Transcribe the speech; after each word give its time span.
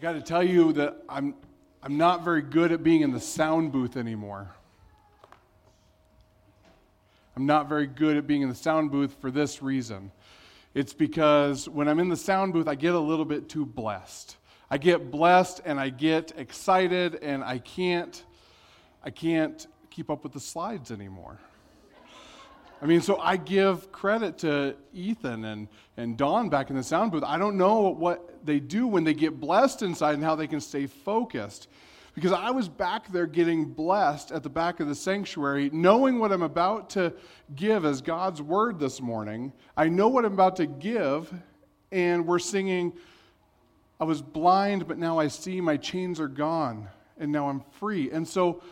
got 0.00 0.12
to 0.12 0.22
tell 0.22 0.42
you 0.42 0.72
that 0.72 0.96
I'm, 1.10 1.34
I'm 1.82 1.98
not 1.98 2.24
very 2.24 2.40
good 2.40 2.72
at 2.72 2.82
being 2.82 3.02
in 3.02 3.12
the 3.12 3.20
sound 3.20 3.70
booth 3.70 3.98
anymore. 3.98 4.48
I'm 7.36 7.44
not 7.44 7.68
very 7.68 7.86
good 7.86 8.16
at 8.16 8.26
being 8.26 8.40
in 8.40 8.48
the 8.48 8.54
sound 8.54 8.90
booth 8.90 9.14
for 9.20 9.30
this 9.30 9.62
reason. 9.62 10.10
It's 10.72 10.94
because 10.94 11.68
when 11.68 11.86
I'm 11.86 12.00
in 12.00 12.08
the 12.08 12.16
sound 12.16 12.54
booth, 12.54 12.66
I 12.66 12.76
get 12.76 12.94
a 12.94 12.98
little 12.98 13.26
bit 13.26 13.50
too 13.50 13.66
blessed. 13.66 14.36
I 14.70 14.78
get 14.78 15.10
blessed 15.10 15.60
and 15.66 15.78
I 15.78 15.90
get 15.90 16.32
excited 16.36 17.16
and 17.16 17.44
I 17.44 17.58
can't 17.58 18.24
I 19.02 19.10
can't 19.10 19.66
keep 19.90 20.10
up 20.10 20.22
with 20.22 20.32
the 20.32 20.40
slides 20.40 20.90
anymore. 20.90 21.38
I 22.82 22.86
mean, 22.86 23.02
so 23.02 23.18
I 23.18 23.36
give 23.36 23.92
credit 23.92 24.38
to 24.38 24.74
Ethan 24.94 25.44
and, 25.44 25.68
and 25.98 26.16
Dawn 26.16 26.48
back 26.48 26.70
in 26.70 26.76
the 26.76 26.82
sound 26.82 27.12
booth. 27.12 27.24
I 27.26 27.36
don't 27.36 27.56
know 27.56 27.90
what 27.90 28.44
they 28.46 28.58
do 28.58 28.86
when 28.86 29.04
they 29.04 29.12
get 29.12 29.38
blessed 29.38 29.82
inside 29.82 30.14
and 30.14 30.24
how 30.24 30.34
they 30.34 30.46
can 30.46 30.60
stay 30.60 30.86
focused. 30.86 31.68
Because 32.14 32.32
I 32.32 32.50
was 32.50 32.68
back 32.68 33.12
there 33.12 33.26
getting 33.26 33.66
blessed 33.66 34.32
at 34.32 34.42
the 34.42 34.48
back 34.48 34.80
of 34.80 34.88
the 34.88 34.94
sanctuary, 34.94 35.70
knowing 35.72 36.18
what 36.18 36.32
I'm 36.32 36.42
about 36.42 36.90
to 36.90 37.12
give 37.54 37.84
as 37.84 38.00
God's 38.00 38.40
word 38.40 38.80
this 38.80 39.00
morning. 39.00 39.52
I 39.76 39.88
know 39.88 40.08
what 40.08 40.24
I'm 40.24 40.32
about 40.32 40.56
to 40.56 40.66
give, 40.66 41.32
and 41.92 42.26
we're 42.26 42.38
singing, 42.38 42.94
I 44.00 44.04
was 44.04 44.22
blind, 44.22 44.88
but 44.88 44.98
now 44.98 45.18
I 45.18 45.28
see, 45.28 45.60
my 45.60 45.76
chains 45.76 46.18
are 46.18 46.28
gone, 46.28 46.88
and 47.18 47.30
now 47.30 47.48
I'm 47.48 47.60
free. 47.78 48.10
And 48.10 48.26
so, 48.26 48.62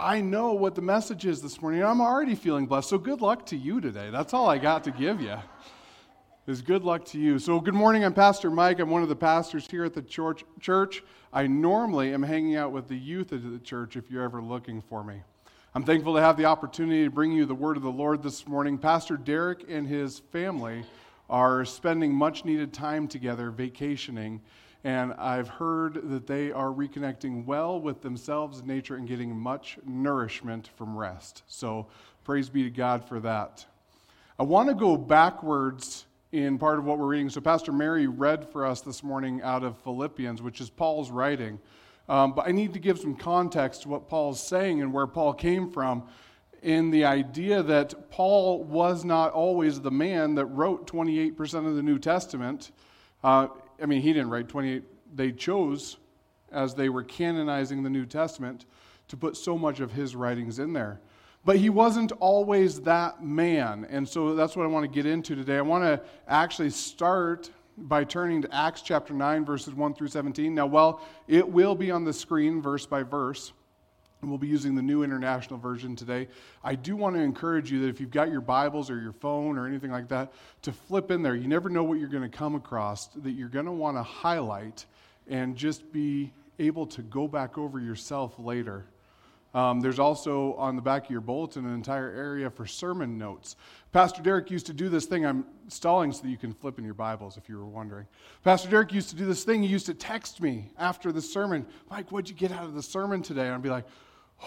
I 0.00 0.22
know 0.22 0.54
what 0.54 0.74
the 0.74 0.80
message 0.80 1.26
is 1.26 1.42
this 1.42 1.60
morning. 1.60 1.84
I'm 1.84 2.00
already 2.00 2.34
feeling 2.34 2.64
blessed. 2.64 2.88
So 2.88 2.96
good 2.96 3.20
luck 3.20 3.44
to 3.46 3.56
you 3.56 3.82
today. 3.82 4.08
That's 4.10 4.32
all 4.32 4.48
I 4.48 4.56
got 4.56 4.82
to 4.84 4.90
give 4.90 5.20
you. 5.20 5.36
Is 6.46 6.62
good 6.62 6.84
luck 6.84 7.04
to 7.06 7.18
you. 7.18 7.38
So 7.38 7.60
good 7.60 7.74
morning. 7.74 8.02
I'm 8.02 8.14
Pastor 8.14 8.50
Mike. 8.50 8.80
I'm 8.80 8.88
one 8.88 9.02
of 9.02 9.10
the 9.10 9.16
pastors 9.16 9.70
here 9.70 9.84
at 9.84 9.92
the 9.92 10.00
church. 10.00 10.42
Church. 10.58 11.02
I 11.34 11.46
normally 11.46 12.14
am 12.14 12.22
hanging 12.22 12.56
out 12.56 12.72
with 12.72 12.88
the 12.88 12.96
youth 12.96 13.30
of 13.32 13.52
the 13.52 13.58
church. 13.58 13.94
If 13.94 14.10
you're 14.10 14.22
ever 14.22 14.40
looking 14.40 14.80
for 14.80 15.04
me, 15.04 15.20
I'm 15.74 15.84
thankful 15.84 16.14
to 16.14 16.22
have 16.22 16.38
the 16.38 16.46
opportunity 16.46 17.04
to 17.04 17.10
bring 17.10 17.32
you 17.32 17.44
the 17.44 17.54
word 17.54 17.76
of 17.76 17.82
the 17.82 17.92
Lord 17.92 18.22
this 18.22 18.48
morning. 18.48 18.78
Pastor 18.78 19.18
Derek 19.18 19.66
and 19.68 19.86
his 19.86 20.20
family 20.32 20.82
are 21.28 21.66
spending 21.66 22.14
much 22.14 22.46
needed 22.46 22.72
time 22.72 23.06
together, 23.06 23.50
vacationing 23.50 24.40
and 24.84 25.12
I've 25.14 25.48
heard 25.48 26.10
that 26.10 26.26
they 26.26 26.52
are 26.52 26.68
reconnecting 26.68 27.44
well 27.44 27.80
with 27.80 28.00
themselves 28.00 28.62
nature 28.62 28.96
and 28.96 29.06
getting 29.06 29.38
much 29.38 29.78
nourishment 29.86 30.70
from 30.76 30.96
rest. 30.96 31.42
So 31.46 31.86
praise 32.24 32.48
be 32.48 32.62
to 32.62 32.70
God 32.70 33.04
for 33.04 33.20
that. 33.20 33.66
I 34.38 34.42
want 34.42 34.68
to 34.68 34.74
go 34.74 34.96
backwards 34.96 36.06
in 36.32 36.58
part 36.58 36.78
of 36.78 36.84
what 36.84 36.98
we're 36.98 37.06
reading. 37.06 37.28
So 37.28 37.40
Pastor 37.40 37.72
Mary 37.72 38.06
read 38.06 38.48
for 38.48 38.64
us 38.64 38.80
this 38.80 39.02
morning 39.02 39.42
out 39.42 39.64
of 39.64 39.76
Philippians, 39.78 40.40
which 40.40 40.60
is 40.60 40.70
Paul's 40.70 41.10
writing. 41.10 41.58
Um, 42.08 42.32
but 42.32 42.48
I 42.48 42.52
need 42.52 42.72
to 42.72 42.78
give 42.78 42.98
some 42.98 43.14
context 43.14 43.82
to 43.82 43.88
what 43.88 44.08
Paul's 44.08 44.42
saying 44.42 44.80
and 44.80 44.92
where 44.92 45.06
Paul 45.06 45.34
came 45.34 45.70
from 45.70 46.04
in 46.62 46.90
the 46.90 47.04
idea 47.04 47.62
that 47.62 48.10
Paul 48.10 48.64
was 48.64 49.04
not 49.04 49.32
always 49.32 49.80
the 49.80 49.90
man 49.90 50.34
that 50.36 50.46
wrote 50.46 50.86
28% 50.86 51.66
of 51.66 51.76
the 51.76 51.82
New 51.82 51.98
Testament. 51.98 52.70
Uh, 53.22 53.48
I 53.82 53.86
mean, 53.86 54.02
he 54.02 54.12
didn't 54.12 54.30
write 54.30 54.48
28. 54.48 54.82
They 55.14 55.32
chose, 55.32 55.96
as 56.52 56.74
they 56.74 56.88
were 56.88 57.02
canonizing 57.02 57.82
the 57.82 57.90
New 57.90 58.06
Testament, 58.06 58.66
to 59.08 59.16
put 59.16 59.36
so 59.36 59.58
much 59.58 59.80
of 59.80 59.92
his 59.92 60.14
writings 60.14 60.58
in 60.58 60.72
there. 60.72 61.00
But 61.44 61.56
he 61.56 61.70
wasn't 61.70 62.12
always 62.20 62.82
that 62.82 63.24
man. 63.24 63.86
And 63.90 64.08
so 64.08 64.34
that's 64.34 64.56
what 64.56 64.64
I 64.64 64.68
want 64.68 64.84
to 64.84 64.94
get 64.94 65.06
into 65.06 65.34
today. 65.34 65.56
I 65.56 65.62
want 65.62 65.84
to 65.84 66.00
actually 66.28 66.70
start 66.70 67.50
by 67.76 68.04
turning 68.04 68.42
to 68.42 68.54
Acts 68.54 68.82
chapter 68.82 69.14
9, 69.14 69.44
verses 69.44 69.74
1 69.74 69.94
through 69.94 70.08
17. 70.08 70.54
Now, 70.54 70.66
well, 70.66 71.00
it 71.26 71.48
will 71.48 71.74
be 71.74 71.90
on 71.90 72.04
the 72.04 72.12
screen 72.12 72.60
verse 72.60 72.84
by 72.84 73.02
verse. 73.02 73.52
We'll 74.22 74.36
be 74.36 74.48
using 74.48 74.74
the 74.74 74.82
New 74.82 75.02
International 75.02 75.58
Version 75.58 75.96
today. 75.96 76.28
I 76.62 76.74
do 76.74 76.94
want 76.94 77.16
to 77.16 77.22
encourage 77.22 77.72
you 77.72 77.80
that 77.80 77.88
if 77.88 78.00
you've 78.00 78.10
got 78.10 78.30
your 78.30 78.42
Bibles 78.42 78.90
or 78.90 79.00
your 79.00 79.12
phone 79.12 79.56
or 79.56 79.66
anything 79.66 79.90
like 79.90 80.08
that, 80.08 80.32
to 80.62 80.72
flip 80.72 81.10
in 81.10 81.22
there. 81.22 81.34
You 81.34 81.48
never 81.48 81.70
know 81.70 81.82
what 81.84 81.98
you're 81.98 82.08
going 82.08 82.28
to 82.30 82.36
come 82.36 82.54
across 82.54 83.06
that 83.06 83.30
you're 83.30 83.48
going 83.48 83.64
to 83.64 83.72
want 83.72 83.96
to 83.96 84.02
highlight 84.02 84.84
and 85.26 85.56
just 85.56 85.90
be 85.90 86.32
able 86.58 86.86
to 86.88 87.02
go 87.02 87.26
back 87.26 87.56
over 87.56 87.80
yourself 87.80 88.38
later. 88.38 88.84
Um, 89.52 89.80
there's 89.80 89.98
also 89.98 90.54
on 90.54 90.76
the 90.76 90.82
back 90.82 91.06
of 91.06 91.10
your 91.10 91.20
bulletin 91.20 91.64
an 91.64 91.74
entire 91.74 92.10
area 92.10 92.50
for 92.50 92.66
sermon 92.66 93.18
notes. 93.18 93.56
Pastor 93.90 94.22
Derek 94.22 94.50
used 94.50 94.66
to 94.66 94.72
do 94.72 94.88
this 94.88 95.06
thing. 95.06 95.26
I'm 95.26 95.44
stalling 95.66 96.12
so 96.12 96.22
that 96.22 96.28
you 96.28 96.36
can 96.36 96.52
flip 96.52 96.78
in 96.78 96.84
your 96.84 96.94
Bibles 96.94 97.36
if 97.36 97.48
you 97.48 97.56
were 97.56 97.66
wondering. 97.66 98.06
Pastor 98.44 98.70
Derek 98.70 98.92
used 98.92 99.08
to 99.10 99.16
do 99.16 99.24
this 99.24 99.42
thing. 99.42 99.62
He 99.62 99.68
used 99.68 99.86
to 99.86 99.94
text 99.94 100.40
me 100.40 100.70
after 100.78 101.10
the 101.10 101.22
sermon, 101.22 101.66
Mike, 101.90 102.12
what'd 102.12 102.28
you 102.28 102.36
get 102.36 102.52
out 102.52 102.64
of 102.64 102.74
the 102.74 102.82
sermon 102.82 103.22
today? 103.22 103.46
And 103.46 103.54
I'd 103.54 103.62
be 103.62 103.70
like, 103.70 103.86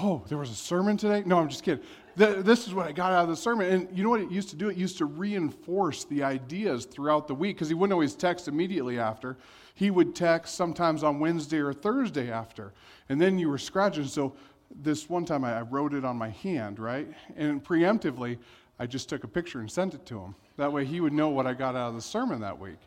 oh, 0.01 0.23
there 0.27 0.37
was 0.37 0.49
a 0.49 0.55
sermon 0.55 0.97
today? 0.97 1.23
No, 1.25 1.39
I'm 1.39 1.49
just 1.49 1.63
kidding. 1.63 1.83
This 2.15 2.67
is 2.67 2.73
what 2.73 2.87
I 2.87 2.91
got 2.91 3.11
out 3.11 3.23
of 3.23 3.29
the 3.29 3.35
sermon. 3.35 3.71
And 3.71 3.97
you 3.97 4.03
know 4.03 4.09
what 4.09 4.21
it 4.21 4.29
used 4.29 4.49
to 4.49 4.55
do? 4.55 4.69
It 4.69 4.77
used 4.77 4.97
to 4.99 5.05
reinforce 5.05 6.03
the 6.03 6.23
ideas 6.23 6.85
throughout 6.85 7.27
the 7.27 7.33
week 7.33 7.55
because 7.55 7.69
he 7.69 7.73
wouldn't 7.73 7.93
always 7.93 8.13
text 8.13 8.47
immediately 8.47 8.99
after. 8.99 9.35
He 9.73 9.89
would 9.89 10.15
text 10.15 10.55
sometimes 10.55 11.03
on 11.03 11.19
Wednesday 11.19 11.57
or 11.57 11.73
Thursday 11.73 12.31
after. 12.31 12.71
And 13.09 13.19
then 13.19 13.39
you 13.39 13.49
were 13.49 13.57
scratching. 13.57 14.05
So 14.05 14.35
this 14.83 15.09
one 15.09 15.25
time 15.25 15.43
I 15.43 15.61
wrote 15.61 15.93
it 15.93 16.05
on 16.05 16.15
my 16.15 16.29
hand, 16.29 16.77
right? 16.77 17.07
And 17.35 17.63
preemptively, 17.63 18.37
I 18.77 18.85
just 18.85 19.09
took 19.09 19.23
a 19.23 19.27
picture 19.27 19.59
and 19.59 19.71
sent 19.71 19.95
it 19.95 20.05
to 20.07 20.19
him. 20.19 20.35
That 20.57 20.71
way 20.71 20.85
he 20.85 21.01
would 21.01 21.13
know 21.13 21.29
what 21.29 21.47
I 21.47 21.53
got 21.53 21.75
out 21.75 21.89
of 21.89 21.95
the 21.95 22.01
sermon 22.01 22.41
that 22.41 22.59
week. 22.59 22.77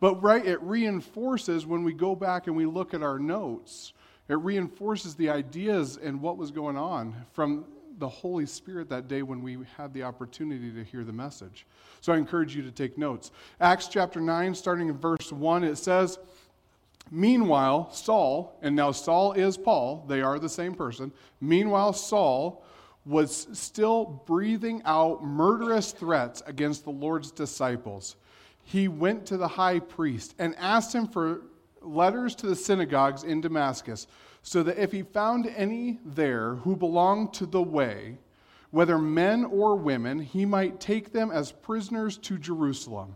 But, 0.00 0.22
right, 0.22 0.44
it 0.44 0.60
reinforces 0.62 1.66
when 1.66 1.84
we 1.84 1.92
go 1.92 2.16
back 2.16 2.46
and 2.46 2.56
we 2.56 2.66
look 2.66 2.94
at 2.94 3.02
our 3.02 3.18
notes 3.18 3.92
it 4.28 4.38
reinforces 4.38 5.14
the 5.14 5.30
ideas 5.30 5.98
and 6.02 6.20
what 6.20 6.36
was 6.36 6.50
going 6.50 6.76
on 6.76 7.14
from 7.32 7.64
the 7.98 8.08
Holy 8.08 8.46
Spirit 8.46 8.88
that 8.88 9.08
day 9.08 9.22
when 9.22 9.42
we 9.42 9.58
had 9.76 9.92
the 9.92 10.02
opportunity 10.02 10.70
to 10.72 10.82
hear 10.82 11.04
the 11.04 11.12
message. 11.12 11.66
So 12.00 12.12
I 12.12 12.16
encourage 12.16 12.56
you 12.56 12.62
to 12.62 12.70
take 12.70 12.98
notes. 12.98 13.30
Acts 13.60 13.88
chapter 13.88 14.20
9, 14.20 14.54
starting 14.54 14.88
in 14.88 14.98
verse 14.98 15.32
1, 15.32 15.64
it 15.64 15.76
says, 15.76 16.18
Meanwhile, 17.10 17.92
Saul, 17.92 18.58
and 18.62 18.74
now 18.74 18.92
Saul 18.92 19.32
is 19.32 19.56
Paul, 19.56 20.04
they 20.08 20.22
are 20.22 20.38
the 20.38 20.48
same 20.48 20.74
person. 20.74 21.12
Meanwhile, 21.40 21.92
Saul 21.92 22.64
was 23.04 23.48
still 23.52 24.22
breathing 24.26 24.80
out 24.84 25.24
murderous 25.24 25.92
threats 25.92 26.42
against 26.46 26.84
the 26.84 26.90
Lord's 26.90 27.30
disciples. 27.30 28.16
He 28.64 28.88
went 28.88 29.26
to 29.26 29.36
the 29.36 29.48
high 29.48 29.80
priest 29.80 30.34
and 30.38 30.54
asked 30.56 30.94
him 30.94 31.08
for 31.08 31.42
letters 31.84 32.34
to 32.36 32.46
the 32.46 32.56
synagogues 32.56 33.24
in 33.24 33.40
Damascus, 33.40 34.06
so 34.42 34.62
that 34.62 34.78
if 34.78 34.92
he 34.92 35.02
found 35.02 35.46
any 35.46 36.00
there 36.04 36.56
who 36.56 36.76
belonged 36.76 37.32
to 37.34 37.46
the 37.46 37.62
way, 37.62 38.18
whether 38.70 38.98
men 38.98 39.44
or 39.44 39.76
women, 39.76 40.18
he 40.18 40.44
might 40.44 40.80
take 40.80 41.12
them 41.12 41.30
as 41.30 41.52
prisoners 41.52 42.16
to 42.18 42.38
Jerusalem. 42.38 43.14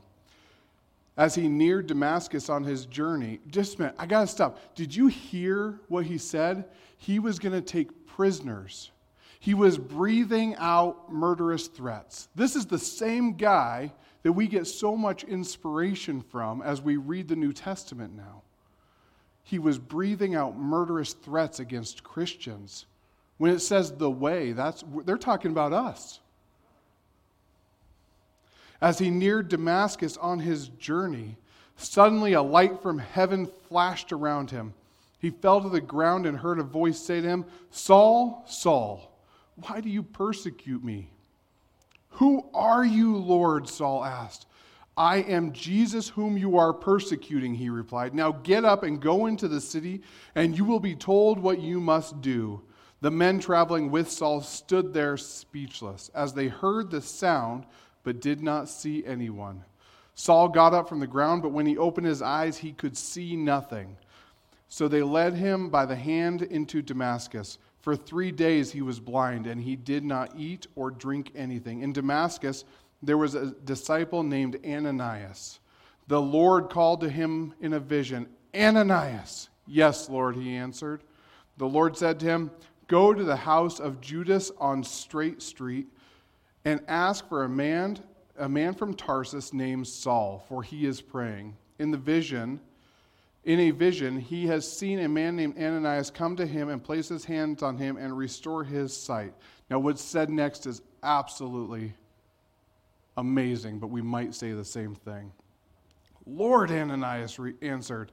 As 1.16 1.34
he 1.34 1.48
neared 1.48 1.86
Damascus 1.86 2.50
on 2.50 2.62
his 2.62 2.84
journey, 2.84 3.40
just 3.48 3.76
a 3.76 3.80
minute, 3.80 3.96
I 3.98 4.04
gotta 4.04 4.26
stop. 4.26 4.74
Did 4.74 4.94
you 4.94 5.06
hear 5.06 5.80
what 5.88 6.04
he 6.04 6.18
said? 6.18 6.66
He 6.98 7.18
was 7.18 7.38
gonna 7.38 7.62
take 7.62 8.06
prisoners. 8.06 8.90
He 9.40 9.54
was 9.54 9.78
breathing 9.78 10.54
out 10.58 11.10
murderous 11.10 11.68
threats. 11.68 12.28
This 12.34 12.54
is 12.54 12.66
the 12.66 12.78
same 12.78 13.32
guy 13.32 13.92
that 14.22 14.32
we 14.32 14.46
get 14.46 14.66
so 14.66 14.94
much 14.94 15.24
inspiration 15.24 16.20
from 16.20 16.60
as 16.60 16.82
we 16.82 16.96
read 16.96 17.28
the 17.28 17.36
New 17.36 17.52
Testament 17.52 18.14
now 18.14 18.42
he 19.46 19.60
was 19.60 19.78
breathing 19.78 20.34
out 20.34 20.58
murderous 20.58 21.12
threats 21.12 21.60
against 21.60 22.02
Christians. 22.02 22.86
When 23.38 23.52
it 23.52 23.60
says 23.60 23.92
the 23.92 24.10
way, 24.10 24.50
that's, 24.50 24.82
they're 25.04 25.16
talking 25.16 25.52
about 25.52 25.72
us. 25.72 26.18
As 28.80 28.98
he 28.98 29.08
neared 29.08 29.48
Damascus 29.48 30.16
on 30.16 30.40
his 30.40 30.66
journey, 30.70 31.36
suddenly 31.76 32.32
a 32.32 32.42
light 32.42 32.82
from 32.82 32.98
heaven 32.98 33.46
flashed 33.68 34.10
around 34.10 34.50
him. 34.50 34.74
He 35.20 35.30
fell 35.30 35.60
to 35.60 35.68
the 35.68 35.80
ground 35.80 36.26
and 36.26 36.36
heard 36.36 36.58
a 36.58 36.64
voice 36.64 36.98
say 36.98 37.20
to 37.20 37.28
him, 37.28 37.44
Saul, 37.70 38.42
Saul, 38.48 39.16
why 39.54 39.80
do 39.80 39.88
you 39.88 40.02
persecute 40.02 40.82
me? 40.82 41.08
Who 42.10 42.46
are 42.52 42.84
you, 42.84 43.16
Lord? 43.16 43.68
Saul 43.68 44.04
asked. 44.04 44.46
I 44.96 45.18
am 45.18 45.52
Jesus 45.52 46.08
whom 46.08 46.38
you 46.38 46.56
are 46.56 46.72
persecuting, 46.72 47.54
he 47.54 47.68
replied. 47.68 48.14
Now 48.14 48.32
get 48.32 48.64
up 48.64 48.82
and 48.82 49.00
go 49.00 49.26
into 49.26 49.46
the 49.46 49.60
city, 49.60 50.00
and 50.34 50.56
you 50.56 50.64
will 50.64 50.80
be 50.80 50.94
told 50.94 51.38
what 51.38 51.60
you 51.60 51.80
must 51.80 52.22
do. 52.22 52.62
The 53.02 53.10
men 53.10 53.38
traveling 53.38 53.90
with 53.90 54.10
Saul 54.10 54.40
stood 54.40 54.94
there 54.94 55.18
speechless 55.18 56.10
as 56.14 56.32
they 56.32 56.48
heard 56.48 56.90
the 56.90 57.02
sound, 57.02 57.66
but 58.04 58.22
did 58.22 58.42
not 58.42 58.70
see 58.70 59.04
anyone. 59.04 59.64
Saul 60.14 60.48
got 60.48 60.72
up 60.72 60.88
from 60.88 61.00
the 61.00 61.06
ground, 61.06 61.42
but 61.42 61.52
when 61.52 61.66
he 61.66 61.76
opened 61.76 62.06
his 62.06 62.22
eyes, 62.22 62.56
he 62.56 62.72
could 62.72 62.96
see 62.96 63.36
nothing. 63.36 63.98
So 64.68 64.88
they 64.88 65.02
led 65.02 65.34
him 65.34 65.68
by 65.68 65.84
the 65.84 65.96
hand 65.96 66.40
into 66.42 66.80
Damascus. 66.80 67.58
For 67.82 67.94
three 67.94 68.32
days 68.32 68.72
he 68.72 68.80
was 68.80 68.98
blind, 68.98 69.46
and 69.46 69.60
he 69.60 69.76
did 69.76 70.04
not 70.04 70.32
eat 70.36 70.66
or 70.74 70.90
drink 70.90 71.32
anything. 71.36 71.82
In 71.82 71.92
Damascus, 71.92 72.64
there 73.02 73.18
was 73.18 73.34
a 73.34 73.52
disciple 73.64 74.22
named 74.22 74.58
Ananias. 74.64 75.60
The 76.08 76.20
Lord 76.20 76.70
called 76.70 77.00
to 77.00 77.08
him 77.08 77.54
in 77.60 77.72
a 77.72 77.80
vision, 77.80 78.28
Ananias. 78.54 79.48
Yes, 79.66 80.08
Lord, 80.08 80.36
he 80.36 80.54
answered. 80.54 81.02
The 81.56 81.66
Lord 81.66 81.96
said 81.96 82.20
to 82.20 82.26
him, 82.26 82.50
Go 82.88 83.12
to 83.12 83.24
the 83.24 83.36
house 83.36 83.80
of 83.80 84.00
Judas 84.00 84.52
on 84.58 84.84
Straight 84.84 85.42
Street 85.42 85.88
and 86.64 86.80
ask 86.86 87.28
for 87.28 87.44
a 87.44 87.48
man, 87.48 87.98
a 88.38 88.48
man 88.48 88.74
from 88.74 88.94
Tarsus 88.94 89.52
named 89.52 89.88
Saul, 89.88 90.44
for 90.48 90.62
he 90.62 90.86
is 90.86 91.00
praying. 91.00 91.56
In 91.78 91.90
the 91.90 91.98
vision, 91.98 92.60
in 93.44 93.60
a 93.60 93.70
vision, 93.70 94.18
he 94.18 94.46
has 94.46 94.70
seen 94.70 95.00
a 95.00 95.08
man 95.08 95.36
named 95.36 95.58
Ananias 95.58 96.10
come 96.10 96.36
to 96.36 96.46
him 96.46 96.68
and 96.68 96.82
place 96.82 97.08
his 97.08 97.24
hands 97.24 97.62
on 97.62 97.76
him 97.76 97.96
and 97.96 98.16
restore 98.16 98.62
his 98.62 98.96
sight. 98.96 99.32
Now, 99.68 99.80
what's 99.80 100.02
said 100.02 100.30
next 100.30 100.66
is 100.66 100.82
absolutely 101.02 101.94
amazing, 103.16 103.78
but 103.78 103.88
we 103.88 104.02
might 104.02 104.34
say 104.34 104.52
the 104.52 104.64
same 104.64 104.94
thing. 104.94 105.32
Lord, 106.26 106.70
Ananias 106.70 107.38
re- 107.38 107.54
answered, 107.62 108.12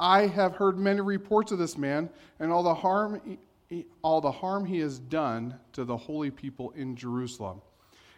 I 0.00 0.26
have 0.26 0.54
heard 0.54 0.78
many 0.78 1.00
reports 1.00 1.50
of 1.50 1.58
this 1.58 1.76
man 1.76 2.10
and 2.38 2.52
all 2.52 2.62
the 2.62 2.74
harm 2.74 3.38
all 4.02 4.20
the 4.20 4.32
harm 4.32 4.64
he 4.64 4.78
has 4.78 4.98
done 4.98 5.54
to 5.72 5.84
the 5.84 5.96
holy 5.96 6.30
people 6.30 6.70
in 6.70 6.96
Jerusalem. 6.96 7.60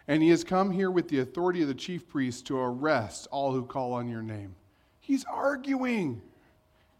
And 0.07 0.23
he 0.23 0.29
has 0.29 0.43
come 0.43 0.71
here 0.71 0.89
with 0.89 1.09
the 1.09 1.19
authority 1.19 1.61
of 1.61 1.67
the 1.67 1.73
chief 1.73 2.07
priests 2.07 2.41
to 2.43 2.57
arrest 2.57 3.27
all 3.31 3.51
who 3.51 3.65
call 3.65 3.93
on 3.93 4.07
your 4.07 4.21
name. 4.21 4.55
He's 4.99 5.25
arguing. 5.25 6.21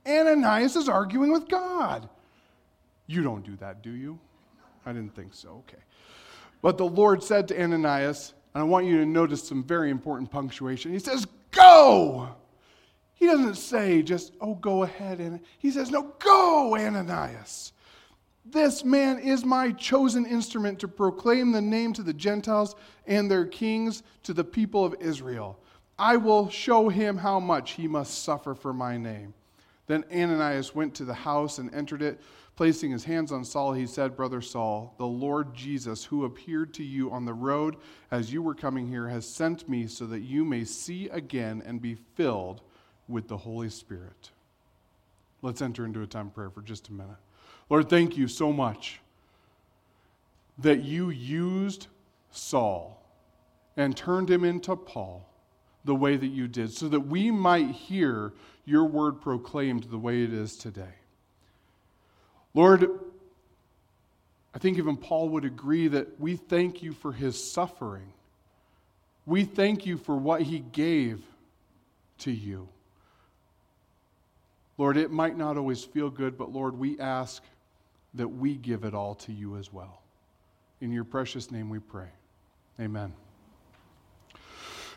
Ananias 0.06 0.76
is 0.76 0.90
arguing 0.90 1.32
with 1.32 1.48
God. 1.48 2.10
You 3.08 3.24
don't 3.24 3.46
do 3.46 3.56
that, 3.58 3.82
do 3.82 3.92
you? 3.92 4.20
I 4.86 4.94
didn't 4.94 5.16
think 5.16 5.34
so. 5.34 5.64
Okay. 5.68 5.82
But 6.62 6.78
the 6.78 6.86
Lord 6.86 7.24
said 7.24 7.48
to 7.50 7.62
Ananias, 7.62 8.34
and 8.54 8.62
I 8.62 8.64
want 8.64 8.86
you 8.86 8.98
to 8.98 9.06
notice 9.06 9.44
some 9.44 9.64
very 9.64 9.90
important 9.90 10.32
punctuation. 10.32 10.92
He 10.92 11.00
says, 11.00 11.26
Go! 11.52 12.36
He 13.22 13.28
doesn't 13.28 13.54
say 13.54 14.02
just, 14.02 14.34
oh, 14.42 14.56
go 14.56 14.82
ahead. 14.82 15.20
And 15.20 15.42
he 15.60 15.70
says, 15.70 15.92
no, 15.92 16.12
go, 16.18 16.76
Ananias. 16.76 17.72
This 18.44 18.84
man 18.84 19.20
is 19.20 19.46
my 19.46 19.74
chosen 19.74 20.26
instrument 20.26 20.80
to 20.80 20.88
proclaim 20.88 21.52
the 21.52 21.62
name 21.62 21.94
to 21.94 22.02
the 22.02 22.16
Gentiles 22.16 22.76
and 23.06 23.30
their 23.30 23.46
kings 23.46 24.02
to 24.24 24.34
the 24.34 24.44
people 24.44 24.84
of 24.84 24.96
Israel. 25.00 25.60
I 26.00 26.18
will 26.18 26.50
show 26.50 26.90
him 26.90 27.16
how 27.16 27.40
much 27.40 27.74
he 27.74 27.88
must 27.88 28.24
suffer 28.24 28.56
for 28.56 28.74
my 28.74 28.98
name. 28.98 29.36
Then 29.92 30.06
Ananias 30.10 30.74
went 30.74 30.96
to 30.96 31.04
the 31.04 31.14
house 31.14 31.58
and 31.58 31.76
entered 31.76 32.02
it. 32.02 32.22
Placing 32.56 32.92
his 32.92 33.04
hands 33.04 33.30
on 33.30 33.44
Saul, 33.44 33.74
he 33.74 33.86
said, 33.86 34.16
Brother 34.16 34.40
Saul, 34.40 34.96
the 34.98 35.06
Lord 35.06 35.54
Jesus, 35.54 36.06
who 36.06 36.24
appeared 36.24 36.74
to 36.76 36.84
you 36.84 37.12
on 37.12 37.26
the 37.26 37.34
road 37.34 37.76
as 38.10 38.32
you 38.32 38.42
were 38.42 38.56
coming 38.56 38.88
here, 38.88 39.10
has 39.10 39.28
sent 39.28 39.68
me 39.68 39.88
so 39.88 40.06
that 40.06 40.22
you 40.22 40.46
may 40.46 40.64
see 40.64 41.10
again 41.10 41.62
and 41.66 41.82
be 41.82 41.96
filled 42.16 42.62
with 43.10 43.28
the 43.28 43.36
Holy 43.36 43.68
Spirit. 43.68 44.32
Let's 45.42 45.62
enter 45.62 45.86
into 45.86 46.02
a 46.02 46.08
time 46.08 46.28
of 46.28 46.36
prayer 46.36 46.52
for 46.52 46.62
just 46.62 46.88
a 46.88 46.94
minute. 46.94 47.18
Lord, 47.70 47.90
thank 47.90 48.16
you 48.16 48.30
so 48.30 48.54
much 48.54 49.02
that 50.58 50.86
you 50.86 51.10
used 51.10 51.88
Saul 52.32 53.04
and 53.76 53.98
turned 53.98 54.30
him 54.30 54.46
into 54.46 54.74
Paul 54.78 55.31
the 55.84 55.96
way 55.96 56.16
that 56.16 56.28
you 56.28 56.48
did, 56.48 56.72
so 56.72 56.88
that 56.90 57.00
we 57.00 57.32
might 57.32 57.72
hear 57.72 58.34
your 58.66 58.86
word 58.86 59.22
proclaimed 59.22 59.86
the 59.86 59.98
way 59.98 60.24
it 60.24 60.34
is 60.34 60.56
today. 60.56 60.94
Lord, 62.54 62.88
I 64.54 64.60
think 64.60 64.78
even 64.78 64.98
Paul 64.98 65.30
would 65.30 65.46
agree 65.46 65.88
that 65.88 66.20
we 66.20 66.36
thank 66.36 66.84
you 66.84 66.94
for 66.94 67.12
his 67.12 67.42
suffering. 67.52 68.14
We 69.26 69.46
thank 69.46 69.86
you 69.86 69.98
for 69.98 70.16
what 70.16 70.42
he 70.42 70.60
gave 70.60 71.24
to 72.20 72.32
you. 72.32 72.68
Lord, 74.78 74.98
it 74.98 75.12
might 75.12 75.38
not 75.38 75.58
always 75.58 75.84
feel 75.84 76.10
good, 76.10 76.38
but 76.38 76.52
Lord, 76.52 76.78
we 76.78 77.00
ask 77.00 77.44
that 78.14 78.28
we 78.28 78.56
give 78.56 78.84
it 78.84 78.94
all 78.94 79.16
to 79.16 79.32
you 79.32 79.58
as 79.58 79.72
well. 79.72 80.02
In 80.82 80.92
your 80.92 81.04
precious 81.04 81.52
name 81.52 81.70
we 81.70 81.80
pray. 81.80 82.10
Amen. 82.80 83.14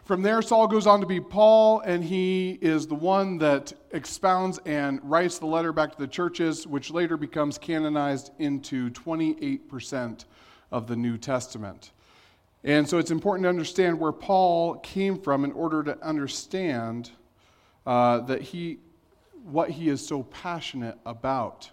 From 0.05 0.21
there, 0.21 0.43
Saul 0.43 0.67
goes 0.67 0.87
on 0.87 1.01
to 1.01 1.07
be 1.07 1.19
Paul, 1.19 1.81
and 1.81 2.05
he 2.05 2.59
is 2.61 2.87
the 2.87 2.95
one 2.95 3.39
that 3.39 3.73
expounds 3.93 4.61
and 4.67 5.01
writes 5.03 5.39
the 5.39 5.47
letter 5.47 5.73
back 5.73 5.93
to 5.93 5.99
the 5.99 6.07
churches, 6.07 6.67
which 6.67 6.91
later 6.91 7.17
becomes 7.17 7.57
canonized 7.57 8.31
into 8.39 8.91
28% 8.91 10.27
of 10.71 10.87
the 10.87 10.95
New 10.95 11.17
Testament. 11.17 11.93
And 12.65 12.87
so 12.87 12.99
it's 12.99 13.11
important 13.11 13.45
to 13.45 13.49
understand 13.49 13.99
where 13.99 14.13
Paul 14.13 14.75
came 14.77 15.19
from 15.19 15.43
in 15.43 15.53
order 15.53 15.83
to 15.83 15.99
understand 16.05 17.11
uh, 17.87 18.21
that 18.21 18.43
he 18.43 18.81
what 19.45 19.71
he 19.71 19.89
is 19.89 20.07
so 20.07 20.23
passionate 20.25 20.99
about. 21.07 21.71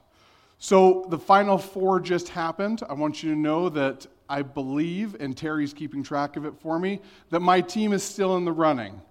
So 0.57 1.05
the 1.09 1.17
final 1.17 1.57
four 1.57 1.99
just 1.99 2.29
happened. 2.29 2.81
I 2.87 2.93
want 2.93 3.23
you 3.23 3.31
to 3.31 3.37
know 3.37 3.67
that 3.69 4.07
I 4.31 4.43
believe, 4.43 5.17
and 5.19 5.35
Terry's 5.35 5.73
keeping 5.73 6.01
track 6.03 6.37
of 6.37 6.45
it 6.45 6.53
for 6.61 6.79
me, 6.79 7.01
that 7.31 7.41
my 7.41 7.59
team 7.59 7.91
is 7.91 8.01
still 8.01 8.37
in 8.37 8.45
the 8.45 8.51
running. 8.51 9.01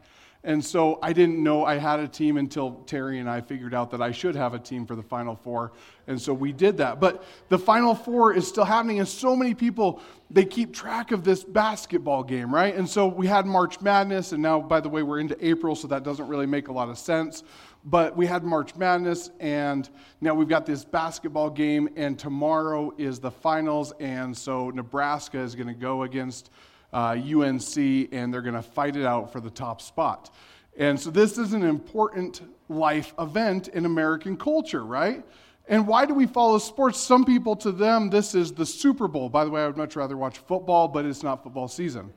And 0.42 0.64
so 0.64 0.98
I 1.02 1.12
didn't 1.12 1.42
know 1.42 1.66
I 1.66 1.76
had 1.76 2.00
a 2.00 2.08
team 2.08 2.38
until 2.38 2.82
Terry 2.86 3.18
and 3.18 3.28
I 3.28 3.42
figured 3.42 3.74
out 3.74 3.90
that 3.90 4.00
I 4.00 4.10
should 4.10 4.34
have 4.34 4.54
a 4.54 4.58
team 4.58 4.86
for 4.86 4.96
the 4.96 5.02
Final 5.02 5.36
Four. 5.36 5.72
And 6.06 6.18
so 6.18 6.32
we 6.32 6.50
did 6.50 6.78
that. 6.78 6.98
But 6.98 7.22
the 7.50 7.58
Final 7.58 7.94
Four 7.94 8.32
is 8.32 8.48
still 8.48 8.64
happening, 8.64 9.00
and 9.00 9.06
so 9.06 9.36
many 9.36 9.52
people, 9.52 10.00
they 10.30 10.46
keep 10.46 10.72
track 10.72 11.12
of 11.12 11.24
this 11.24 11.44
basketball 11.44 12.24
game, 12.24 12.54
right? 12.54 12.74
And 12.74 12.88
so 12.88 13.06
we 13.06 13.26
had 13.26 13.44
March 13.44 13.82
Madness, 13.82 14.32
and 14.32 14.42
now, 14.42 14.62
by 14.62 14.80
the 14.80 14.88
way, 14.88 15.02
we're 15.02 15.20
into 15.20 15.36
April, 15.46 15.76
so 15.76 15.88
that 15.88 16.04
doesn't 16.04 16.26
really 16.26 16.46
make 16.46 16.68
a 16.68 16.72
lot 16.72 16.88
of 16.88 16.96
sense. 16.96 17.44
But 17.84 18.14
we 18.16 18.26
had 18.26 18.44
March 18.44 18.76
Madness, 18.76 19.30
and 19.40 19.88
now 20.20 20.34
we've 20.34 20.48
got 20.48 20.66
this 20.66 20.84
basketball 20.84 21.48
game, 21.48 21.88
and 21.96 22.18
tomorrow 22.18 22.92
is 22.98 23.20
the 23.20 23.30
finals. 23.30 23.92
And 24.00 24.36
so 24.36 24.68
Nebraska 24.70 25.38
is 25.38 25.54
going 25.54 25.68
to 25.68 25.74
go 25.74 26.02
against 26.02 26.50
uh, 26.92 27.16
UNC, 27.18 27.76
and 27.76 28.32
they're 28.34 28.42
going 28.42 28.54
to 28.54 28.62
fight 28.62 28.96
it 28.96 29.06
out 29.06 29.32
for 29.32 29.40
the 29.40 29.50
top 29.50 29.80
spot. 29.80 30.34
And 30.76 31.00
so 31.00 31.10
this 31.10 31.38
is 31.38 31.52
an 31.52 31.62
important 31.62 32.42
life 32.68 33.14
event 33.18 33.68
in 33.68 33.86
American 33.86 34.36
culture, 34.36 34.84
right? 34.84 35.24
And 35.66 35.86
why 35.86 36.04
do 36.04 36.14
we 36.14 36.26
follow 36.26 36.58
sports? 36.58 36.98
Some 36.98 37.24
people, 37.24 37.56
to 37.56 37.72
them, 37.72 38.10
this 38.10 38.34
is 38.34 38.52
the 38.52 38.66
Super 38.66 39.08
Bowl. 39.08 39.28
By 39.28 39.44
the 39.44 39.50
way, 39.50 39.62
I 39.62 39.66
would 39.66 39.76
much 39.76 39.96
rather 39.96 40.16
watch 40.16 40.38
football, 40.38 40.88
but 40.88 41.04
it's 41.04 41.22
not 41.22 41.42
football 41.42 41.68
season. 41.68 42.12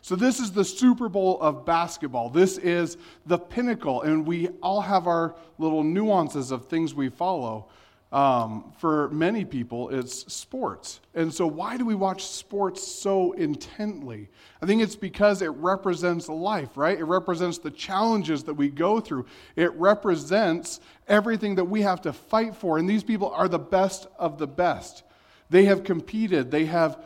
So, 0.00 0.16
this 0.16 0.40
is 0.40 0.52
the 0.52 0.64
Super 0.64 1.08
Bowl 1.08 1.40
of 1.40 1.66
basketball. 1.66 2.30
This 2.30 2.56
is 2.56 2.96
the 3.26 3.38
pinnacle, 3.38 4.02
and 4.02 4.26
we 4.26 4.48
all 4.62 4.80
have 4.80 5.06
our 5.06 5.34
little 5.58 5.82
nuances 5.82 6.50
of 6.50 6.66
things 6.66 6.94
we 6.94 7.08
follow. 7.08 7.68
Um, 8.10 8.72
for 8.78 9.10
many 9.10 9.44
people, 9.44 9.90
it's 9.90 10.32
sports. 10.32 11.00
And 11.14 11.34
so, 11.34 11.46
why 11.46 11.76
do 11.76 11.84
we 11.84 11.94
watch 11.94 12.24
sports 12.24 12.82
so 12.86 13.32
intently? 13.32 14.30
I 14.62 14.66
think 14.66 14.80
it's 14.80 14.96
because 14.96 15.42
it 15.42 15.48
represents 15.48 16.28
life, 16.28 16.76
right? 16.76 16.98
It 16.98 17.04
represents 17.04 17.58
the 17.58 17.70
challenges 17.70 18.44
that 18.44 18.54
we 18.54 18.70
go 18.70 19.00
through, 19.00 19.26
it 19.56 19.72
represents 19.74 20.80
everything 21.06 21.56
that 21.56 21.64
we 21.64 21.82
have 21.82 22.00
to 22.02 22.12
fight 22.12 22.54
for. 22.54 22.78
And 22.78 22.88
these 22.88 23.04
people 23.04 23.30
are 23.30 23.48
the 23.48 23.58
best 23.58 24.06
of 24.18 24.38
the 24.38 24.46
best. 24.46 25.02
They 25.50 25.64
have 25.64 25.84
competed, 25.84 26.50
they 26.50 26.66
have 26.66 26.98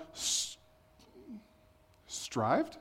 strived 2.06 2.78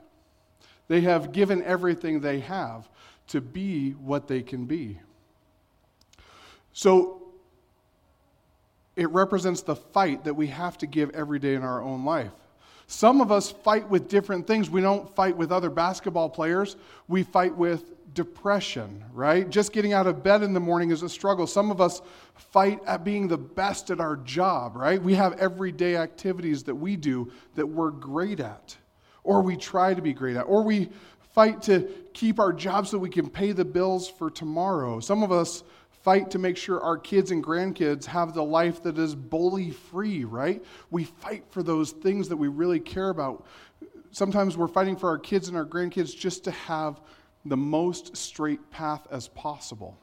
they 0.92 1.00
have 1.00 1.32
given 1.32 1.62
everything 1.62 2.20
they 2.20 2.40
have 2.40 2.86
to 3.26 3.40
be 3.40 3.92
what 3.92 4.28
they 4.28 4.42
can 4.42 4.66
be. 4.66 5.00
So 6.74 7.22
it 8.94 9.08
represents 9.08 9.62
the 9.62 9.74
fight 9.74 10.24
that 10.24 10.34
we 10.34 10.48
have 10.48 10.76
to 10.76 10.86
give 10.86 11.08
every 11.14 11.38
day 11.38 11.54
in 11.54 11.62
our 11.62 11.80
own 11.80 12.04
life. 12.04 12.34
Some 12.88 13.22
of 13.22 13.32
us 13.32 13.50
fight 13.50 13.88
with 13.88 14.06
different 14.06 14.46
things. 14.46 14.68
We 14.68 14.82
don't 14.82 15.08
fight 15.16 15.34
with 15.34 15.50
other 15.50 15.70
basketball 15.70 16.28
players, 16.28 16.76
we 17.08 17.22
fight 17.22 17.56
with 17.56 18.12
depression, 18.12 19.02
right? 19.14 19.48
Just 19.48 19.72
getting 19.72 19.94
out 19.94 20.06
of 20.06 20.22
bed 20.22 20.42
in 20.42 20.52
the 20.52 20.60
morning 20.60 20.90
is 20.90 21.02
a 21.02 21.08
struggle. 21.08 21.46
Some 21.46 21.70
of 21.70 21.80
us 21.80 22.02
fight 22.34 22.80
at 22.86 23.02
being 23.02 23.28
the 23.28 23.38
best 23.38 23.90
at 23.90 23.98
our 23.98 24.16
job, 24.16 24.76
right? 24.76 25.02
We 25.02 25.14
have 25.14 25.40
everyday 25.40 25.96
activities 25.96 26.64
that 26.64 26.74
we 26.74 26.96
do 26.96 27.32
that 27.54 27.66
we're 27.66 27.92
great 27.92 28.40
at 28.40 28.76
or 29.24 29.42
we 29.42 29.56
try 29.56 29.94
to 29.94 30.02
be 30.02 30.12
great 30.12 30.36
at, 30.36 30.42
or 30.42 30.62
we 30.62 30.90
fight 31.34 31.62
to 31.62 31.88
keep 32.12 32.38
our 32.38 32.52
jobs 32.52 32.90
so 32.90 32.98
we 32.98 33.08
can 33.08 33.28
pay 33.28 33.52
the 33.52 33.64
bills 33.64 34.08
for 34.08 34.30
tomorrow. 34.30 35.00
Some 35.00 35.22
of 35.22 35.32
us 35.32 35.62
fight 36.02 36.30
to 36.32 36.38
make 36.38 36.56
sure 36.56 36.80
our 36.80 36.98
kids 36.98 37.30
and 37.30 37.42
grandkids 37.42 38.04
have 38.04 38.34
the 38.34 38.42
life 38.42 38.82
that 38.82 38.98
is 38.98 39.14
bully 39.14 39.70
free, 39.70 40.24
right? 40.24 40.62
We 40.90 41.04
fight 41.04 41.44
for 41.50 41.62
those 41.62 41.92
things 41.92 42.28
that 42.28 42.36
we 42.36 42.48
really 42.48 42.80
care 42.80 43.10
about. 43.10 43.46
Sometimes 44.10 44.56
we're 44.56 44.68
fighting 44.68 44.96
for 44.96 45.08
our 45.08 45.18
kids 45.18 45.48
and 45.48 45.56
our 45.56 45.64
grandkids 45.64 46.16
just 46.16 46.44
to 46.44 46.50
have 46.50 47.00
the 47.44 47.56
most 47.56 48.16
straight 48.16 48.70
path 48.70 49.06
as 49.10 49.28
possible. 49.28 49.96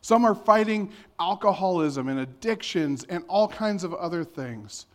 Some 0.00 0.24
are 0.24 0.34
fighting 0.34 0.90
alcoholism 1.20 2.08
and 2.08 2.20
addictions 2.20 3.04
and 3.04 3.24
all 3.28 3.48
kinds 3.48 3.84
of 3.84 3.94
other 3.94 4.24
things. 4.24 4.86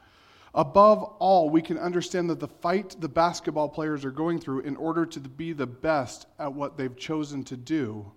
Above 0.55 1.03
all, 1.19 1.49
we 1.49 1.61
can 1.61 1.77
understand 1.77 2.29
that 2.29 2.39
the 2.39 2.47
fight 2.47 2.95
the 2.99 3.09
basketball 3.09 3.69
players 3.69 4.03
are 4.03 4.11
going 4.11 4.39
through 4.39 4.61
in 4.61 4.75
order 4.75 5.05
to 5.05 5.19
be 5.19 5.53
the 5.53 5.67
best 5.67 6.25
at 6.39 6.51
what 6.51 6.75
they've 6.77 6.97
chosen 6.97 7.43
to 7.43 7.55
do 7.55 8.11